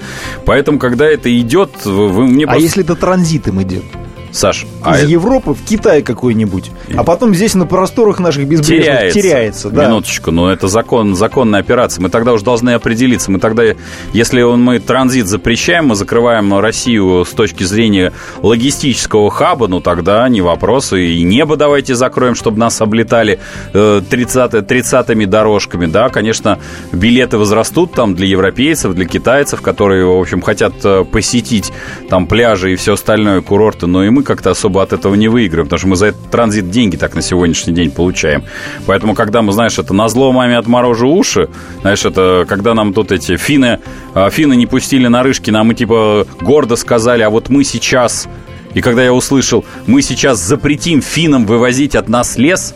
[0.46, 2.62] Поэтому, когда это идет, вы мне А просто...
[2.62, 3.85] если это транзитом идет?
[4.33, 9.21] Саш, из а Европы в Китай какой-нибудь, а потом здесь на просторах наших безбрежных теряется.
[9.21, 9.87] теряется да.
[9.87, 12.03] Минуточку, но это закон, законная операция.
[12.03, 13.31] Мы тогда уже должны определиться.
[13.31, 13.64] Мы тогда,
[14.12, 18.12] если мы транзит запрещаем, мы закрываем Россию с точки зрения
[18.43, 20.93] логистического хаба, ну тогда не вопрос.
[20.93, 23.40] И небо давайте закроем, чтобы нас облетали
[23.73, 25.87] 30, э, 30 дорожками.
[25.87, 26.59] Да, конечно,
[26.93, 31.73] билеты возрастут там для европейцев, для китайцев, которые, в общем, хотят э, посетить
[32.09, 35.28] там пляжи и все остальное, курорты, но и мы мы как-то особо от этого не
[35.28, 38.44] выиграем, потому что мы за этот транзит деньги так на сегодняшний день получаем.
[38.87, 41.48] Поэтому, когда мы, знаешь, это на зло маме отморожу уши,
[41.80, 43.78] знаешь, это когда нам тут эти финны,
[44.14, 48.28] а, финны не пустили на рыжки, нам мы типа гордо сказали, а вот мы сейчас
[48.74, 52.72] и когда я услышал, мы сейчас запретим финнам вывозить от нас лес,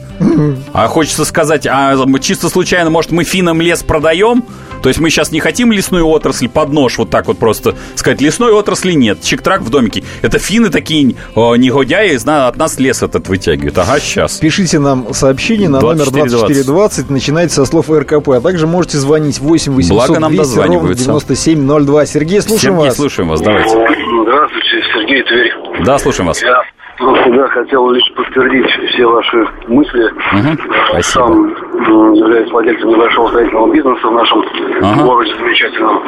[0.73, 4.45] а хочется сказать, а чисто случайно, может, мы финнам лес продаем?
[4.85, 8.21] То есть мы сейчас не хотим лесную отрасль под нож вот так вот просто сказать,
[8.21, 10.05] лесной отрасли нет, чик-трак в домике.
[10.21, 13.79] Это финны такие о, негодяи от нас лес этот вытягивают.
[13.79, 14.37] Ага, сейчас.
[14.37, 16.29] Пишите нам сообщение на 2420.
[16.29, 20.59] номер 2420, начинайте со слов РКП, а также можете звонить 8 800 Благо нам 200
[20.59, 22.05] ровно 9702.
[22.05, 22.97] Сергей, слушаем Сергей, вас.
[22.97, 23.71] слушаем вас, давайте.
[23.71, 25.85] Здравствуйте, Сергей Тверь.
[25.87, 26.43] Да, слушаем вас.
[26.43, 26.63] Я
[26.97, 30.05] всегда хотел лишь подтвердить все ваши мысли.
[30.05, 30.73] Угу.
[30.89, 31.25] Спасибо.
[31.27, 34.45] Сам являюсь владельцем небольшого строительного бизнеса в нашем
[34.83, 35.05] ага.
[35.05, 36.03] городе замечательном.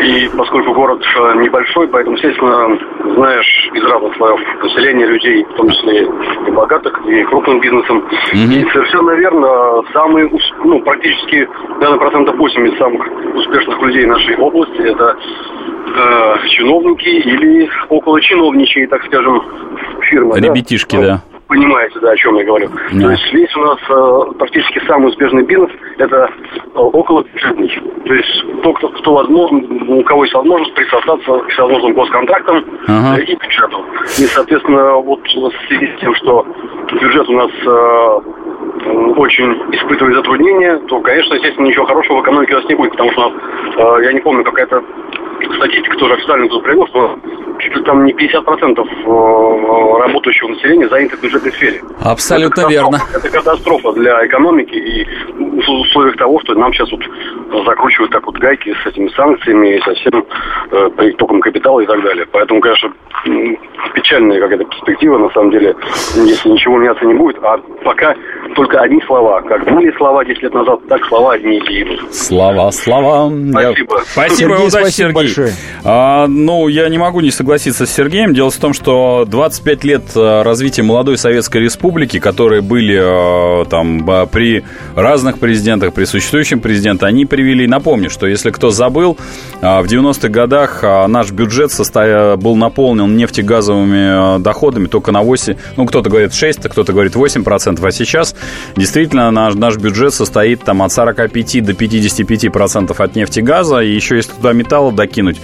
[0.00, 2.78] И поскольку город э, небольшой, поэтому, естественно,
[3.14, 6.08] знаешь из разных слоев населения людей, в том числе
[6.46, 7.98] и богатых, и крупным бизнесом.
[8.32, 8.62] Mm-hmm.
[8.62, 10.30] И совершенно верно, самые,
[10.64, 15.16] ну, практически, наверное, процентов 80 самых успешных людей нашей области это
[15.96, 19.42] э, чиновники или около чиновничьи, так скажем,
[20.16, 20.40] фирмы.
[20.40, 21.02] Ребятишки, да.
[21.02, 22.68] да понимаете, да, о чем я говорю.
[22.92, 23.06] Да.
[23.06, 27.68] То есть весь у нас э, практически самый успешный бизнес– это э, около бюджетный.
[28.04, 29.62] То есть тот, кто, кто возможно,
[29.94, 33.20] у кого есть возможность присосаться к всевозможным госконтрактам ага.
[33.20, 33.84] э, и бюджету.
[34.18, 36.46] И, соответственно, вот в связи с тем, что
[36.92, 38.20] бюджет у нас э,
[39.16, 43.12] очень испытывает затруднения, то, конечно, естественно, ничего хорошего в экономике у нас не будет, потому
[43.12, 43.32] что,
[43.76, 44.82] э, я не помню, какая-то
[45.56, 47.18] статистика тоже официально тут привел, что
[47.58, 51.80] чуть ли там не 50% э, работающего населения занято в бюджетной сфере.
[52.00, 52.98] Абсолютно это верно.
[53.14, 55.04] Это катастрофа для экономики и
[55.38, 57.02] в условиях того, что нам сейчас вот
[57.66, 60.24] закручивают так вот гайки с этими санкциями и со всем
[60.70, 62.26] э, притоком капитала и так далее.
[62.30, 62.92] Поэтому, конечно,
[63.94, 65.74] печальная какая-то перспектива, на самом деле,
[66.14, 67.36] если ничего меняться не будет.
[67.42, 68.14] А пока
[68.54, 69.40] только одни слова.
[69.42, 72.14] Как были слова 10 лет назад, так слова одни и идут.
[72.14, 73.30] Слова, слова.
[73.50, 73.96] Спасибо.
[73.96, 74.04] Я...
[74.04, 75.14] Спасибо, Сергей, удачи, спасибо Сергей.
[75.14, 75.52] большое.
[75.84, 78.34] А, ну, я не могу не согласиться с Сергеем.
[78.34, 84.04] Дело в том, что 25 лет э, развития молодой Советской Республики, которые были э, там
[84.32, 84.64] при
[84.96, 89.16] разных президентах, при существующем президенте, они привели, напомню, что если кто забыл,
[89.60, 92.36] э, в 90-х годах наш бюджет состоя...
[92.36, 97.90] был наполнен нефтегазовыми доходами только на 8, ну, кто-то говорит 6, кто-то говорит 8%, а
[97.92, 98.34] сейчас
[98.76, 104.32] действительно наш, наш бюджет состоит там от 45 до 55% от нефтегаза, и еще если
[104.32, 105.40] туда металла докинуть.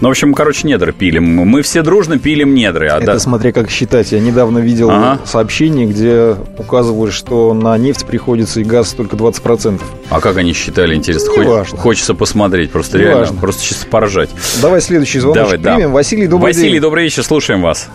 [0.00, 2.88] Ну, в общем, короче, недр пилим мы все дружно пилим недры.
[2.88, 3.18] А Это да...
[3.18, 4.12] смотря как считать.
[4.12, 5.20] Я недавно видел ага.
[5.24, 9.80] сообщение, где указывали, что на нефть приходится и газ только 20%.
[10.10, 11.38] А как они считали, интересно?
[11.38, 11.78] Не важно.
[11.78, 13.40] Хочется посмотреть, просто Не реально, важно.
[13.40, 14.30] просто чисто поржать.
[14.60, 15.80] Давай следующий звонок Давай, примем.
[15.80, 15.88] Да.
[15.88, 16.80] Василий, добрый Василий, день.
[16.80, 17.88] добрый вечер, слушаем вас.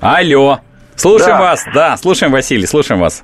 [0.00, 0.60] Алло.
[0.96, 1.40] Слушаем да.
[1.40, 3.22] вас, да, слушаем, Василий, слушаем вас.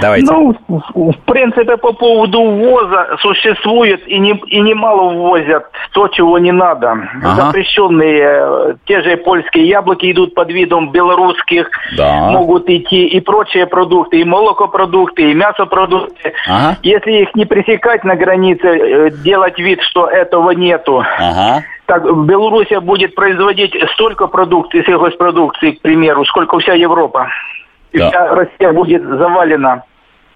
[0.00, 0.26] Давайте.
[0.30, 6.52] Ну, в принципе, по поводу ввоза существует и, не, и немало ввозят то, чего не
[6.52, 6.90] надо.
[7.22, 7.46] Ага.
[7.46, 12.30] Запрещенные, э, те же польские яблоки идут под видом белорусских, да.
[12.30, 16.32] могут идти и прочие продукты, и молокопродукты, и мясопродукты.
[16.46, 16.76] Ага.
[16.82, 21.62] Если их не пресекать на границе, э, делать вид, что этого нету, ага.
[21.86, 27.28] так Белоруссия будет производить столько продукции, сельхозпродукции, к примеру, сколько вся Европа
[27.94, 28.08] и да.
[28.08, 29.84] вся Россия будет завалена.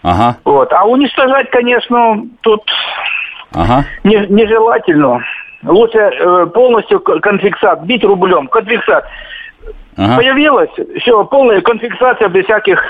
[0.03, 0.37] Ага.
[0.45, 0.73] Вот.
[0.73, 2.63] А уничтожать, конечно, тут
[3.53, 3.85] ага.
[4.05, 5.21] не, нежелательно.
[5.65, 8.47] Лучше э, полностью конфиксат, бить рублем.
[8.47, 9.05] Конфиксат.
[9.97, 10.17] Ага.
[10.17, 12.81] Появилась, все, полная конфиксация без всяких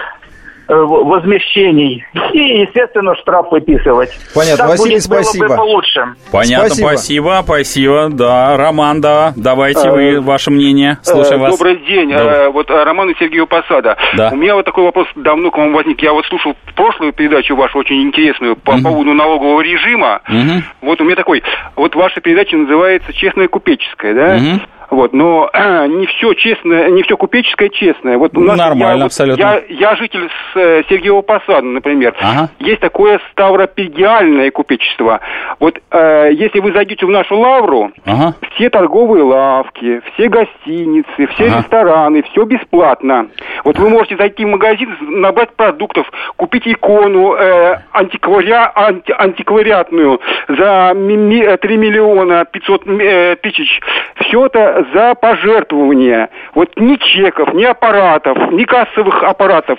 [0.69, 2.05] возмещений.
[2.33, 4.11] И, естественно, штраф выписывать.
[4.35, 5.47] Понятно, так Василий, будет, спасибо.
[5.47, 6.15] Было бы получше.
[6.31, 6.89] Понятно, спасибо.
[6.89, 8.09] спасибо, спасибо.
[8.11, 11.57] Да, Роман, да, давайте вы, э, ваше мнение, слушаем вас.
[11.57, 12.11] Добрый день.
[12.11, 12.51] Добрый.
[12.51, 13.97] Вот Роман и Сергею Посада.
[14.17, 14.31] Да.
[14.33, 16.03] У меня вот такой вопрос давно к вам возник.
[16.03, 18.83] Я вот слушал прошлую передачу вашу, очень интересную, по угу.
[18.83, 20.21] поводу налогового режима.
[20.29, 20.63] Угу.
[20.83, 21.43] Вот у меня такой,
[21.77, 24.37] вот ваша передача называется «Честная купеческая», да?
[24.37, 24.61] Угу.
[24.90, 28.18] Вот, но э, не все честное, не все купеческое честное.
[28.18, 29.40] Вот у нас Нормально, я, абсолютно.
[29.40, 32.14] Я, я житель с э, Сергеева Посада, например.
[32.20, 32.51] Ага.
[32.59, 35.20] Есть такое ставропигиальное купечество.
[35.61, 38.35] Вот э, если вы зайдете в нашу лавру, ага.
[38.55, 41.59] все торговые лавки, все гостиницы, все ага.
[41.59, 43.29] рестораны, все бесплатно.
[43.64, 50.92] Вот вы можете зайти в магазин, набрать продуктов, купить икону э, антикваря, анти, антиквариатную за
[50.94, 53.81] ми, 3 миллиона 500 э, тысяч.
[54.16, 56.29] Все это за пожертвования.
[56.55, 59.79] Вот ни чеков, ни аппаратов, ни кассовых аппаратов,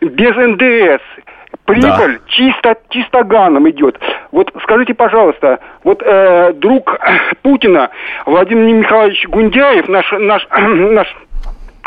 [0.00, 1.02] без НДС.
[1.64, 2.28] Прибыль да.
[2.28, 3.98] чисто, чисто ганом идет.
[4.32, 6.98] Вот скажите, пожалуйста, вот э, друг
[7.42, 7.90] Путина
[8.24, 11.14] Владимир Михайлович Гундяев, наш, наш, наш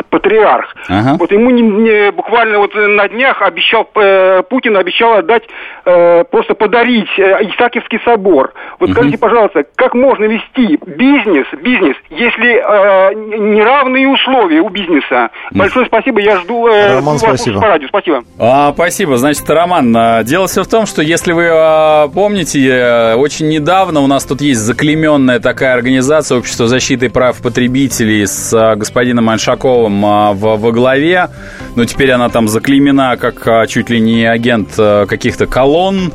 [0.09, 0.75] патриарх.
[0.87, 1.15] Ага.
[1.19, 5.43] Вот ему не, не, буквально вот на днях обещал, э, Путин обещал отдать,
[5.85, 8.53] э, просто подарить э, Исаакиевский собор.
[8.79, 8.93] Вот угу.
[8.93, 15.29] скажите, пожалуйста, как можно вести бизнес, бизнес, если э, неравные условия у бизнеса?
[15.51, 17.61] Большое спасибо, я жду, э, Роман, жду вас спасибо.
[17.61, 17.87] по радио.
[17.87, 18.23] Спасибо.
[18.39, 19.17] А, спасибо.
[19.17, 24.01] Значит, Роман, а, дело все в том, что если вы а, помните, э, очень недавно
[24.01, 29.90] у нас тут есть заклеменная такая организация Общество защиты прав потребителей с а, господином Аншаковым
[29.99, 31.29] в, во главе,
[31.75, 36.13] но теперь она там заклеймена как а, чуть ли не агент а, каких-то колонн.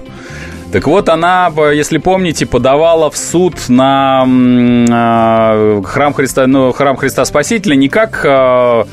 [0.73, 7.25] Так вот, она, если помните, подавала в суд на э, храм Христа, ну, храм Христа
[7.25, 8.85] Спасителя не как э,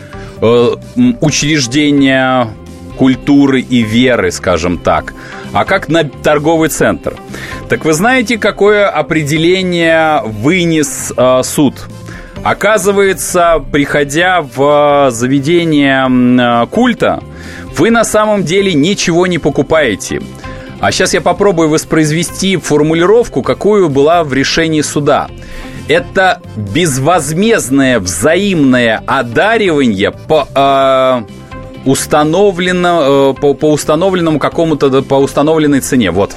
[0.41, 0.69] э,
[1.19, 2.47] учреждение
[2.97, 5.13] культуры и веры, скажем так,
[5.51, 7.15] а как на торговый центр.
[7.69, 11.73] Так вы знаете, какое определение вынес э, суд?
[12.43, 17.23] Оказывается, приходя в заведение культа,
[17.77, 20.21] вы на самом деле ничего не покупаете.
[20.81, 25.29] А сейчас я попробую воспроизвести формулировку, какую была в решении суда.
[25.87, 30.47] Это безвозмездное взаимное одаривание по...
[30.53, 31.23] Э,
[31.85, 36.11] установлено, э, по, по установленному какому-то, по установленной цене.
[36.11, 36.33] Вот.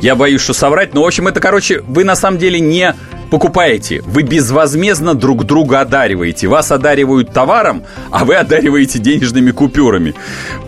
[0.00, 0.94] Я боюсь, что соврать.
[0.94, 2.94] Но, в общем, это, короче, вы на самом деле не
[3.30, 4.02] покупаете.
[4.06, 6.48] Вы безвозмездно друг друга одариваете.
[6.48, 10.14] Вас одаривают товаром, а вы одариваете денежными купюрами.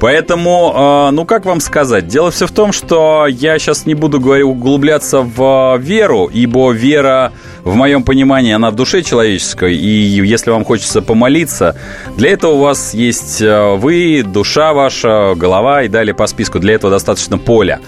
[0.01, 4.20] Поэтому, э, ну как вам сказать, дело все в том, что я сейчас не буду
[4.20, 7.33] говорить, углубляться в веру, ибо вера,
[7.64, 11.77] в моем понимании, она в душе человеческой, и если вам хочется помолиться,
[12.16, 16.59] для этого у вас есть э, вы, душа ваша, голова и далее по списку.
[16.59, 17.81] Для этого достаточно поля.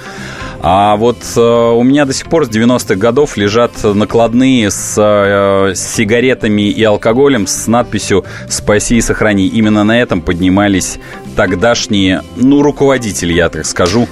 [0.66, 5.74] А вот э, у меня до сих пор с 90-х годов лежат накладные с, э,
[5.74, 9.46] с сигаретами и алкоголем с надписью «Спаси и сохрани».
[9.46, 10.98] Именно на этом поднимались
[11.36, 14.08] тогдашние, ну, руководители, я так скажу,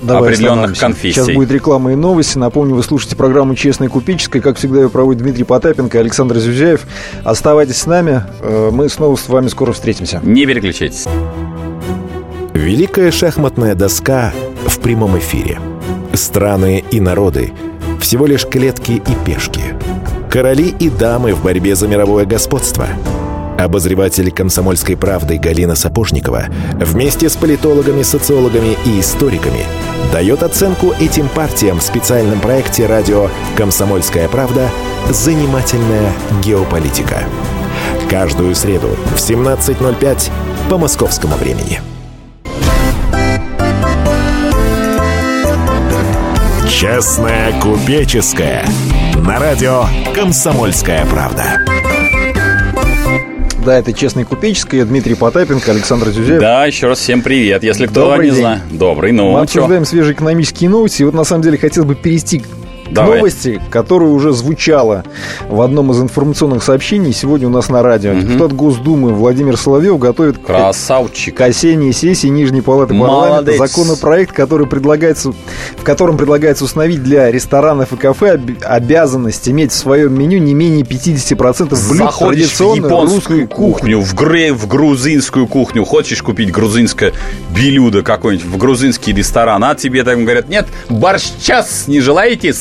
[0.00, 1.14] Давай определенных конфессий.
[1.14, 2.38] Сейчас будет реклама и новости.
[2.38, 4.40] Напомню, вы слушаете программу «Честная купеческая».
[4.40, 6.82] Как всегда, ее проводит Дмитрий Потапенко и Александр Зюзяев.
[7.24, 8.22] Оставайтесь с нами.
[8.42, 10.20] Э, мы снова с вами скоро встретимся.
[10.22, 11.06] Не переключайтесь.
[12.54, 14.32] Великая шахматная доска
[14.68, 15.58] в прямом эфире–
[16.14, 17.52] Страны и народы–
[18.00, 19.60] всего лишь клетки и пешки.
[20.30, 22.86] Короли и дамы в борьбе за мировое господство.
[23.58, 29.64] Обозреватель «Комсомольской правды» Галина Сапожникова вместе с политологами, социологами и историками
[30.12, 34.70] дает оценку этим партиям в специальном проекте радио «Комсомольская правда.
[35.10, 37.24] Занимательная геополитика».
[38.08, 40.30] Каждую среду в 17.05
[40.70, 41.80] по московскому времени.
[46.70, 48.64] Честная купеческая.
[49.26, 51.58] На радио «Комсомольская правда».
[53.66, 54.80] Да, это «Честная купеческая».
[54.80, 56.40] Я Дмитрий Потапенко, Александр Зюзяев.
[56.40, 58.62] Да, еще раз всем привет, если кто Добрый не знает.
[58.70, 61.02] Добрый, ну Мы обсуждаем свежие экономические новости.
[61.02, 62.40] И вот на самом деле хотел бы перейти
[62.90, 63.18] Давай.
[63.18, 65.04] новости, которая уже звучала
[65.48, 68.12] в одном из информационных сообщений сегодня у нас на радио.
[68.12, 68.20] Угу.
[68.20, 71.36] Депутат Госдумы Владимир Соловьев готовит Красавчик.
[71.36, 73.20] к осенней сессии Нижней Палаты Молодец.
[73.20, 75.32] парламента законопроект, который предлагается,
[75.76, 80.84] в котором предлагается установить для ресторанов и кафе обязанность иметь в своем меню не менее
[80.84, 87.12] 50% блюд Заходишь традиционной в японскую кухню, в, гре, в грузинскую кухню, хочешь купить грузинское
[87.50, 92.54] блюдо какое-нибудь в грузинский ресторан, а тебе там говорят, нет, борщас не желаете?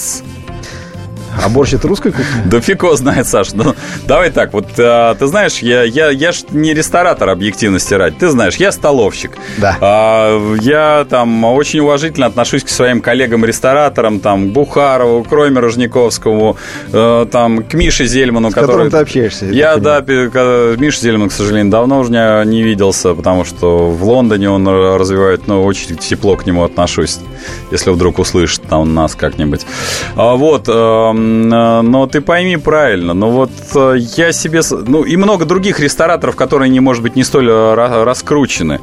[1.43, 2.43] А борщ это русская кухня?
[2.45, 3.53] Да фиг его знает, Саш.
[3.53, 3.75] Ну,
[4.07, 8.15] давай так, вот а, ты знаешь, я, я, я ж не ресторатор объективности ради.
[8.17, 9.31] Ты знаешь, я столовщик.
[9.57, 9.77] Да.
[9.81, 16.57] А, я там очень уважительно отношусь к своим коллегам-рестораторам, там, Бухарову, Кроймеру Жниковскому,
[16.91, 18.67] э, там, к Мише Зельману, С который...
[18.67, 19.45] которым ты общаешься.
[19.45, 24.49] Я, да, Миша Зельман, к сожалению, давно уже не, не виделся, потому что в Лондоне
[24.49, 27.19] он развивает, ну, очень тепло к нему отношусь,
[27.71, 29.65] если вдруг услышит там нас как-нибудь.
[30.15, 34.61] А, вот, Э, но ты пойми правильно, но вот э, я себе...
[34.71, 38.79] Ну, и много других рестораторов, которые, не, может быть, не столь э, раскручены.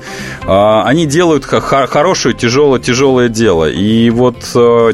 [0.46, 3.68] Они делают хорошее, тяжелое, тяжелое дело.
[3.68, 4.36] И вот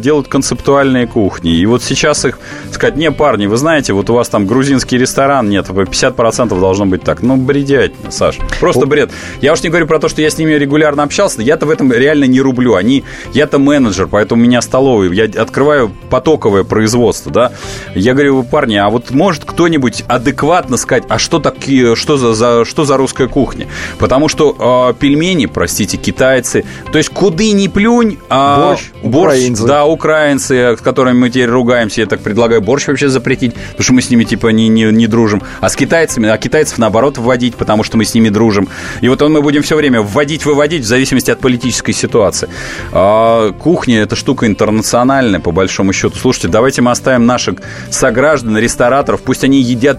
[0.00, 1.52] делают концептуальные кухни.
[1.52, 2.38] И вот сейчас их
[2.70, 7.02] сказать, не, парни, вы знаете, вот у вас там грузинский ресторан, нет, 50% должно быть
[7.02, 7.22] так.
[7.22, 8.38] Ну, бредять, Саш.
[8.60, 9.10] Просто бред.
[9.40, 11.92] Я уж не говорю про то, что я с ними регулярно общался, я-то в этом
[11.92, 12.74] реально не рублю.
[12.74, 15.12] Они, я-то менеджер, поэтому у меня столовые.
[15.14, 17.52] Я открываю потоковое производство да.
[17.94, 22.64] Я говорю, парни, а вот может кто-нибудь адекватно сказать, а что такие, что за, за
[22.64, 23.66] что за русская кухня?
[23.98, 29.66] Потому что э, пельмени, простите, китайцы, то есть куды ни плюнь, а борщ, борщ украинцы.
[29.66, 33.92] да, украинцы, с которыми мы теперь ругаемся, я так предлагаю борщ вообще запретить, потому что
[33.94, 37.56] мы с ними типа не, не, не дружим, а с китайцами, а китайцев наоборот вводить,
[37.56, 38.68] потому что мы с ними дружим.
[39.00, 42.48] И вот он мы будем все время вводить, выводить в зависимости от политической ситуации.
[42.92, 46.16] А, кухня это штука интернациональная, по большому счету.
[46.18, 47.54] Слушайте, давайте мы оставим призываем наших
[47.90, 49.98] сограждан, рестораторов, пусть они едят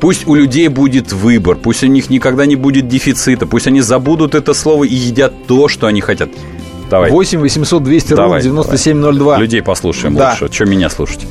[0.00, 4.34] Пусть у людей будет выбор, пусть у них никогда не будет дефицита, пусть они забудут
[4.34, 6.28] это слово и едят то, что они хотят.
[6.90, 7.08] Давай.
[7.08, 9.12] 8 800 200 ровно 9702.
[9.12, 9.38] Давай.
[9.38, 10.30] Людей послушаем да.
[10.30, 10.52] лучше.
[10.52, 11.24] Что меня слушать?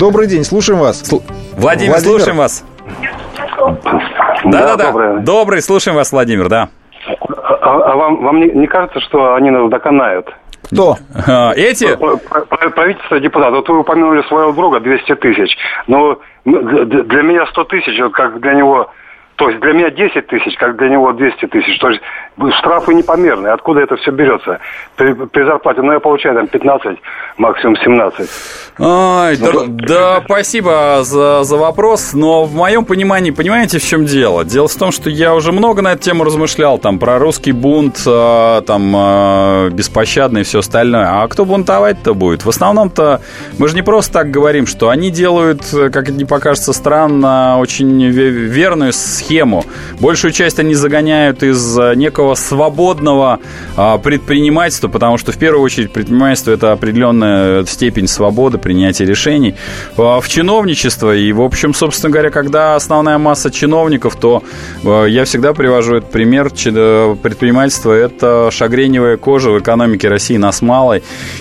[0.00, 1.00] Добрый день, слушаем вас.
[1.00, 1.22] Слу...
[1.52, 2.64] Владимир, Владимир, слушаем вас.
[4.46, 4.86] Да-да-да.
[4.90, 5.20] Добрый.
[5.20, 6.70] Добрый, слушаем вас, Владимир, да.
[7.06, 10.26] А, а вам, вам не, не кажется, что они нас доконают?
[10.72, 10.96] Кто?
[11.26, 11.96] А, эти?
[12.74, 13.52] Правительство депутата.
[13.52, 15.56] Вот вы упомянули своего друга 200 тысяч.
[15.86, 18.90] Но для меня 100 тысяч, вот как для него
[19.36, 21.78] То есть для меня 10 тысяч, как для него 200 тысяч.
[21.78, 22.00] То есть
[22.58, 23.52] штрафы непомерные.
[23.52, 24.58] Откуда это все берется?
[24.96, 26.98] При, при зарплате, ну, я получаю там 15,
[27.36, 28.30] максимум 17.
[28.78, 34.44] Ой, да, да, спасибо за, за вопрос, но в моем понимании, понимаете, в чем дело?
[34.44, 38.02] Дело в том, что я уже много на эту тему размышлял, там, про русский бунт,
[38.06, 41.22] а, там, а, беспощадный и все остальное.
[41.22, 42.44] А кто бунтовать-то будет?
[42.44, 43.20] В основном-то
[43.58, 48.02] мы же не просто так говорим, что они делают, как это не покажется странно, очень
[48.06, 49.64] верную схему.
[50.00, 53.40] Большую часть они загоняют из некого свободного
[53.76, 59.54] а, предпринимательства, потому что в первую очередь предпринимательство это определенная степень свободы, принятия решений,
[59.96, 61.14] а, в чиновничество.
[61.14, 64.42] И, в общем, собственно говоря, когда основная масса чиновников, то
[64.84, 66.50] а, я всегда привожу этот пример.
[66.66, 70.36] Э, предпринимательство– это шагреневая кожа в экономике России.
[70.36, 70.98] Нас мало,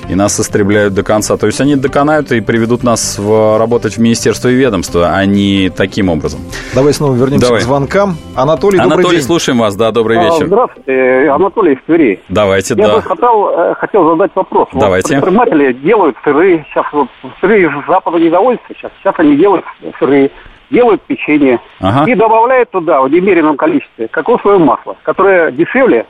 [0.09, 1.37] и нас истребляют до конца.
[1.37, 5.69] То есть они доконают и приведут нас в, работать в министерство и ведомство, а не
[5.69, 6.39] таким образом.
[6.73, 7.61] Давай снова вернемся Давай.
[7.61, 8.17] к звонкам.
[8.35, 9.25] Анатолий, добрый Анатолий, день.
[9.25, 9.75] слушаем вас.
[9.75, 10.47] Да, добрый вечер.
[10.47, 12.21] Здравствуйте, Анатолий из Твери.
[12.29, 12.95] Давайте, я да.
[12.95, 14.69] бы хотел, э, хотел задать вопрос.
[14.73, 15.15] Давайте.
[15.15, 16.65] Вот предприниматели делают сыры.
[16.69, 17.07] Сейчас вот
[17.39, 18.73] сыры из Запада не довольствуются.
[18.81, 19.65] Сейчас, сейчас они делают
[19.99, 20.31] сыры,
[20.69, 21.59] делают печенье.
[21.79, 22.09] Ага.
[22.09, 26.05] И добавляют туда в немеренном количестве кокосовое масло, которое дешевле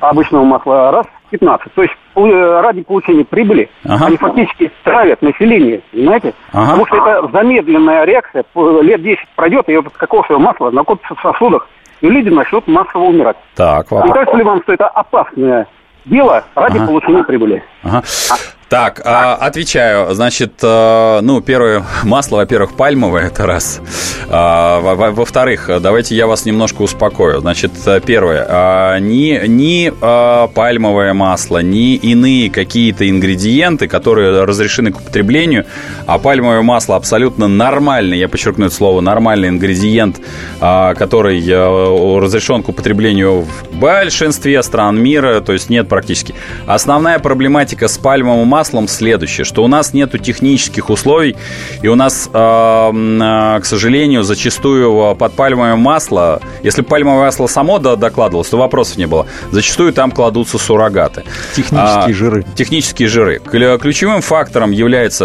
[0.00, 1.72] обычного масла раз в 15.
[1.74, 4.06] То есть ради получения прибыли ага.
[4.06, 6.34] они фактически травят население, понимаете?
[6.52, 6.70] Ага.
[6.72, 8.44] Потому что это замедленная реакция.
[8.82, 11.68] Лет 10 пройдет, и вот кокосовое масло накопится в сосудах,
[12.02, 13.36] и люди начнут массово умирать.
[13.54, 14.08] Так, вопрос.
[14.08, 15.66] Не кажется ли вам, что это опасное
[16.04, 16.86] дело ради ага.
[16.86, 17.64] получения прибыли?
[17.82, 18.02] Ага.
[18.72, 20.14] Так, а, отвечаю.
[20.14, 23.82] Значит, а, ну, первое, масло, во-первых, пальмовое, это раз.
[24.30, 27.40] А, во-вторых, давайте я вас немножко успокою.
[27.40, 27.72] Значит,
[28.06, 35.66] первое, а, ни, ни а, пальмовое масло, ни иные какие-то ингредиенты, которые разрешены к употреблению,
[36.06, 40.18] а пальмовое масло абсолютно нормальный, я подчеркну это слово, нормальный ингредиент,
[40.60, 46.34] который а, разрешен к употреблению в большинстве стран мира, то есть нет практически.
[46.66, 51.34] Основная проблематика с пальмовым маслом маслом следующее, что у нас нету технических условий,
[51.82, 57.80] и у нас, э, э, к сожалению, зачастую под пальмовое масло, если пальмовое масло само
[57.80, 59.26] докладывалось, то вопросов не было.
[59.50, 61.24] Зачастую там кладутся суррогаты.
[61.56, 62.44] Технические а, жиры.
[62.54, 63.40] Технические жиры.
[63.40, 65.24] Ключевым фактором является,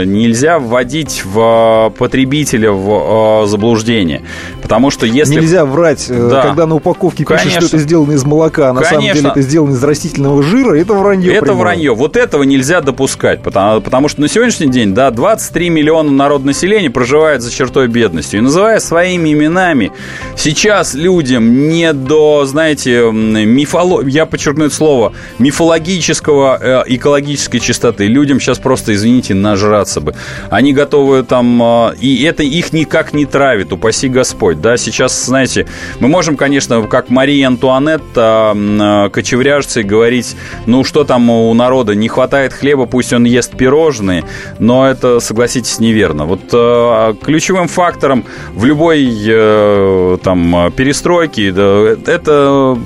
[0.00, 4.22] э, нельзя вводить в потребителя в заблуждение.
[4.62, 5.34] Потому что если...
[5.34, 6.40] Нельзя врать, да.
[6.40, 9.00] когда на упаковке пишет, что это сделано из молока, а на Конечно.
[9.00, 11.34] самом деле это сделано из растительного жира, это вранье.
[11.34, 11.60] Это прямое.
[11.60, 11.94] вранье.
[11.94, 16.44] Вот этого нельзя нельзя допускать, потому, потому что на сегодняшний день, да, 23 миллиона народ
[16.44, 18.36] населения проживает за чертой бедности.
[18.36, 19.92] И называя своими именами,
[20.36, 24.02] сейчас людям не до, знаете, мифоло...
[24.06, 28.06] я подчеркну это слово, мифологического э, экологической чистоты.
[28.06, 30.14] Людям сейчас просто, извините, нажраться бы.
[30.50, 35.66] Они готовы там, э, и это их никак не травит, упаси Господь, да, сейчас, знаете,
[36.00, 42.08] мы можем, конечно, как Мария Антуанетта, э, кочевряжцы, говорить, ну, что там у народа, не
[42.08, 44.24] хватает хлеба, хлеба, пусть он ест пирожные,
[44.58, 46.26] но это, согласитесь, неверно.
[46.26, 52.76] Вот э, ключевым фактором в любой э, там перестройке да, это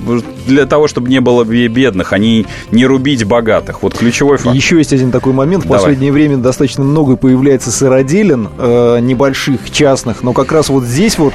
[0.47, 3.83] для того, чтобы не было бедных, а не, не рубить богатых.
[3.83, 4.53] Вот ключевой фактор.
[4.53, 5.65] Еще есть один такой момент.
[5.65, 5.79] В Давай.
[5.79, 11.33] последнее время достаточно много появляется сыроделин э, небольших, частных, но как раз вот здесь вот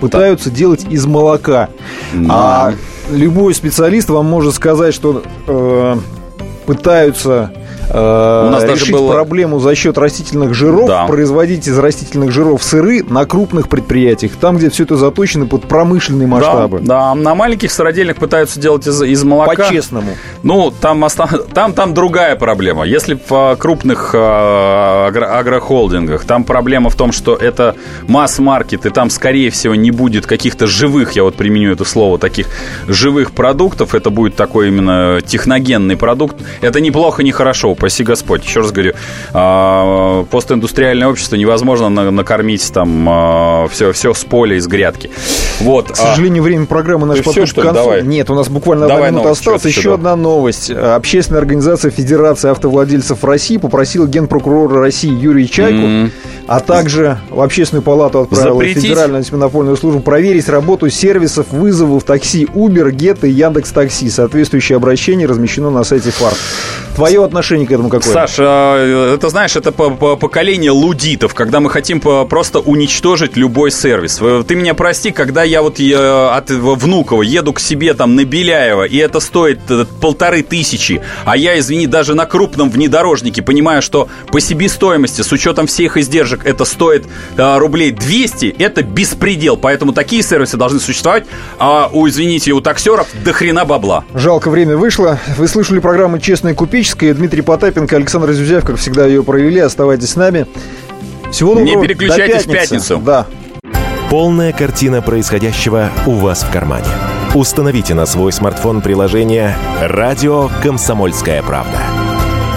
[0.00, 0.56] пытаются да.
[0.56, 1.68] делать из молока.
[2.12, 2.26] Да.
[2.28, 2.74] А
[3.10, 5.96] любой специалист вам может сказать, что э,
[6.66, 7.52] пытаются
[7.88, 9.12] э, У нас решить даже было...
[9.12, 11.06] проблему за счет растительных жиров, да.
[11.06, 16.26] производить из растительных жиров сыры на крупных предприятиях, там, где все это заточено под промышленные
[16.26, 16.80] масштабы.
[16.80, 17.14] Да, да.
[17.14, 19.64] на маленьких сыродельных пытаются делать из, из молока.
[19.64, 20.10] По-честному.
[20.42, 21.04] Ну, там,
[21.54, 22.84] там, там другая проблема.
[22.84, 25.38] Если в крупных э, агро...
[25.38, 27.76] агрохолдингах, там проблема в том, что это
[28.08, 32.48] масс-маркет, и там, скорее всего, не будет каких-то живых, я вот применю это слово, таких
[32.88, 36.36] живых продуктов, это будет такой именно техногенный продукт.
[36.60, 38.44] Это неплохо, не хорошо упаси Господь.
[38.44, 38.94] Еще раз говорю,
[39.32, 45.10] а, постиндустриальное общество невозможно накормить там все, а, все с поля, из грядки.
[45.60, 45.92] Вот.
[45.92, 47.72] К сожалению, время программы наш подходит к концу.
[47.72, 48.02] Давай.
[48.02, 49.64] Нет, у нас буквально одна минута осталась.
[49.64, 50.70] Еще одна новость.
[50.70, 56.10] Общественная организация Федерации автовладельцев России попросила генпрокурора России Юрия Чайку, mm-hmm.
[56.46, 58.82] а также в Общественную палату отправила Запретить?
[58.82, 64.08] Федеральную антимонопольную службу проверить работу сервисов вызовов такси Uber, Get и Яндекс Такси.
[64.10, 66.32] Соответствующее обращение размещено на сайте ФАР.
[66.96, 68.12] Твое отношение к этому какое?
[68.12, 68.42] Саша,
[68.78, 74.20] э, это, знаешь, это поколение лудитов, когда мы хотим просто уничтожить любой сервис.
[74.48, 78.96] Ты меня прости, когда я вот от Внукова еду к себе там на Беляева, и
[78.96, 84.40] это стоит э, полторы тысячи, а я, извини, даже на крупном внедорожнике понимаю, что по
[84.40, 87.04] себестоимости, с учетом всех издержек это стоит
[87.36, 89.58] э, рублей 200, это беспредел.
[89.58, 91.24] Поэтому такие сервисы должны существовать.
[91.58, 94.04] А у, извините, у таксеров до хрена бабла.
[94.14, 95.18] Жалко, время вышло.
[95.36, 96.54] Вы слышали программу «Честная
[96.86, 97.14] купеческая».
[97.14, 99.60] Дмитрий Потапенко, Александр Зюзяев, как всегда, ее провели.
[99.60, 100.46] Оставайтесь с нами.
[101.30, 101.80] Всего доброго.
[101.80, 102.98] Не переключайтесь в пятницу.
[102.98, 103.26] Да.
[104.10, 106.86] Полная картина происходящего у вас в кармане.
[107.34, 111.78] Установите на свой смартфон приложение «Радио Комсомольская правда».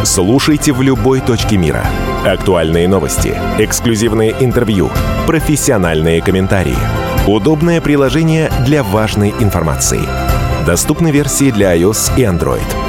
[0.04, 1.84] Слушайте в любой точке мира.
[2.26, 4.90] Актуальные новости, эксклюзивные интервью,
[5.26, 6.78] профессиональные комментарии.
[7.28, 10.02] Удобное приложение для важной информации.
[10.66, 12.89] Доступны версии для iOS и Android.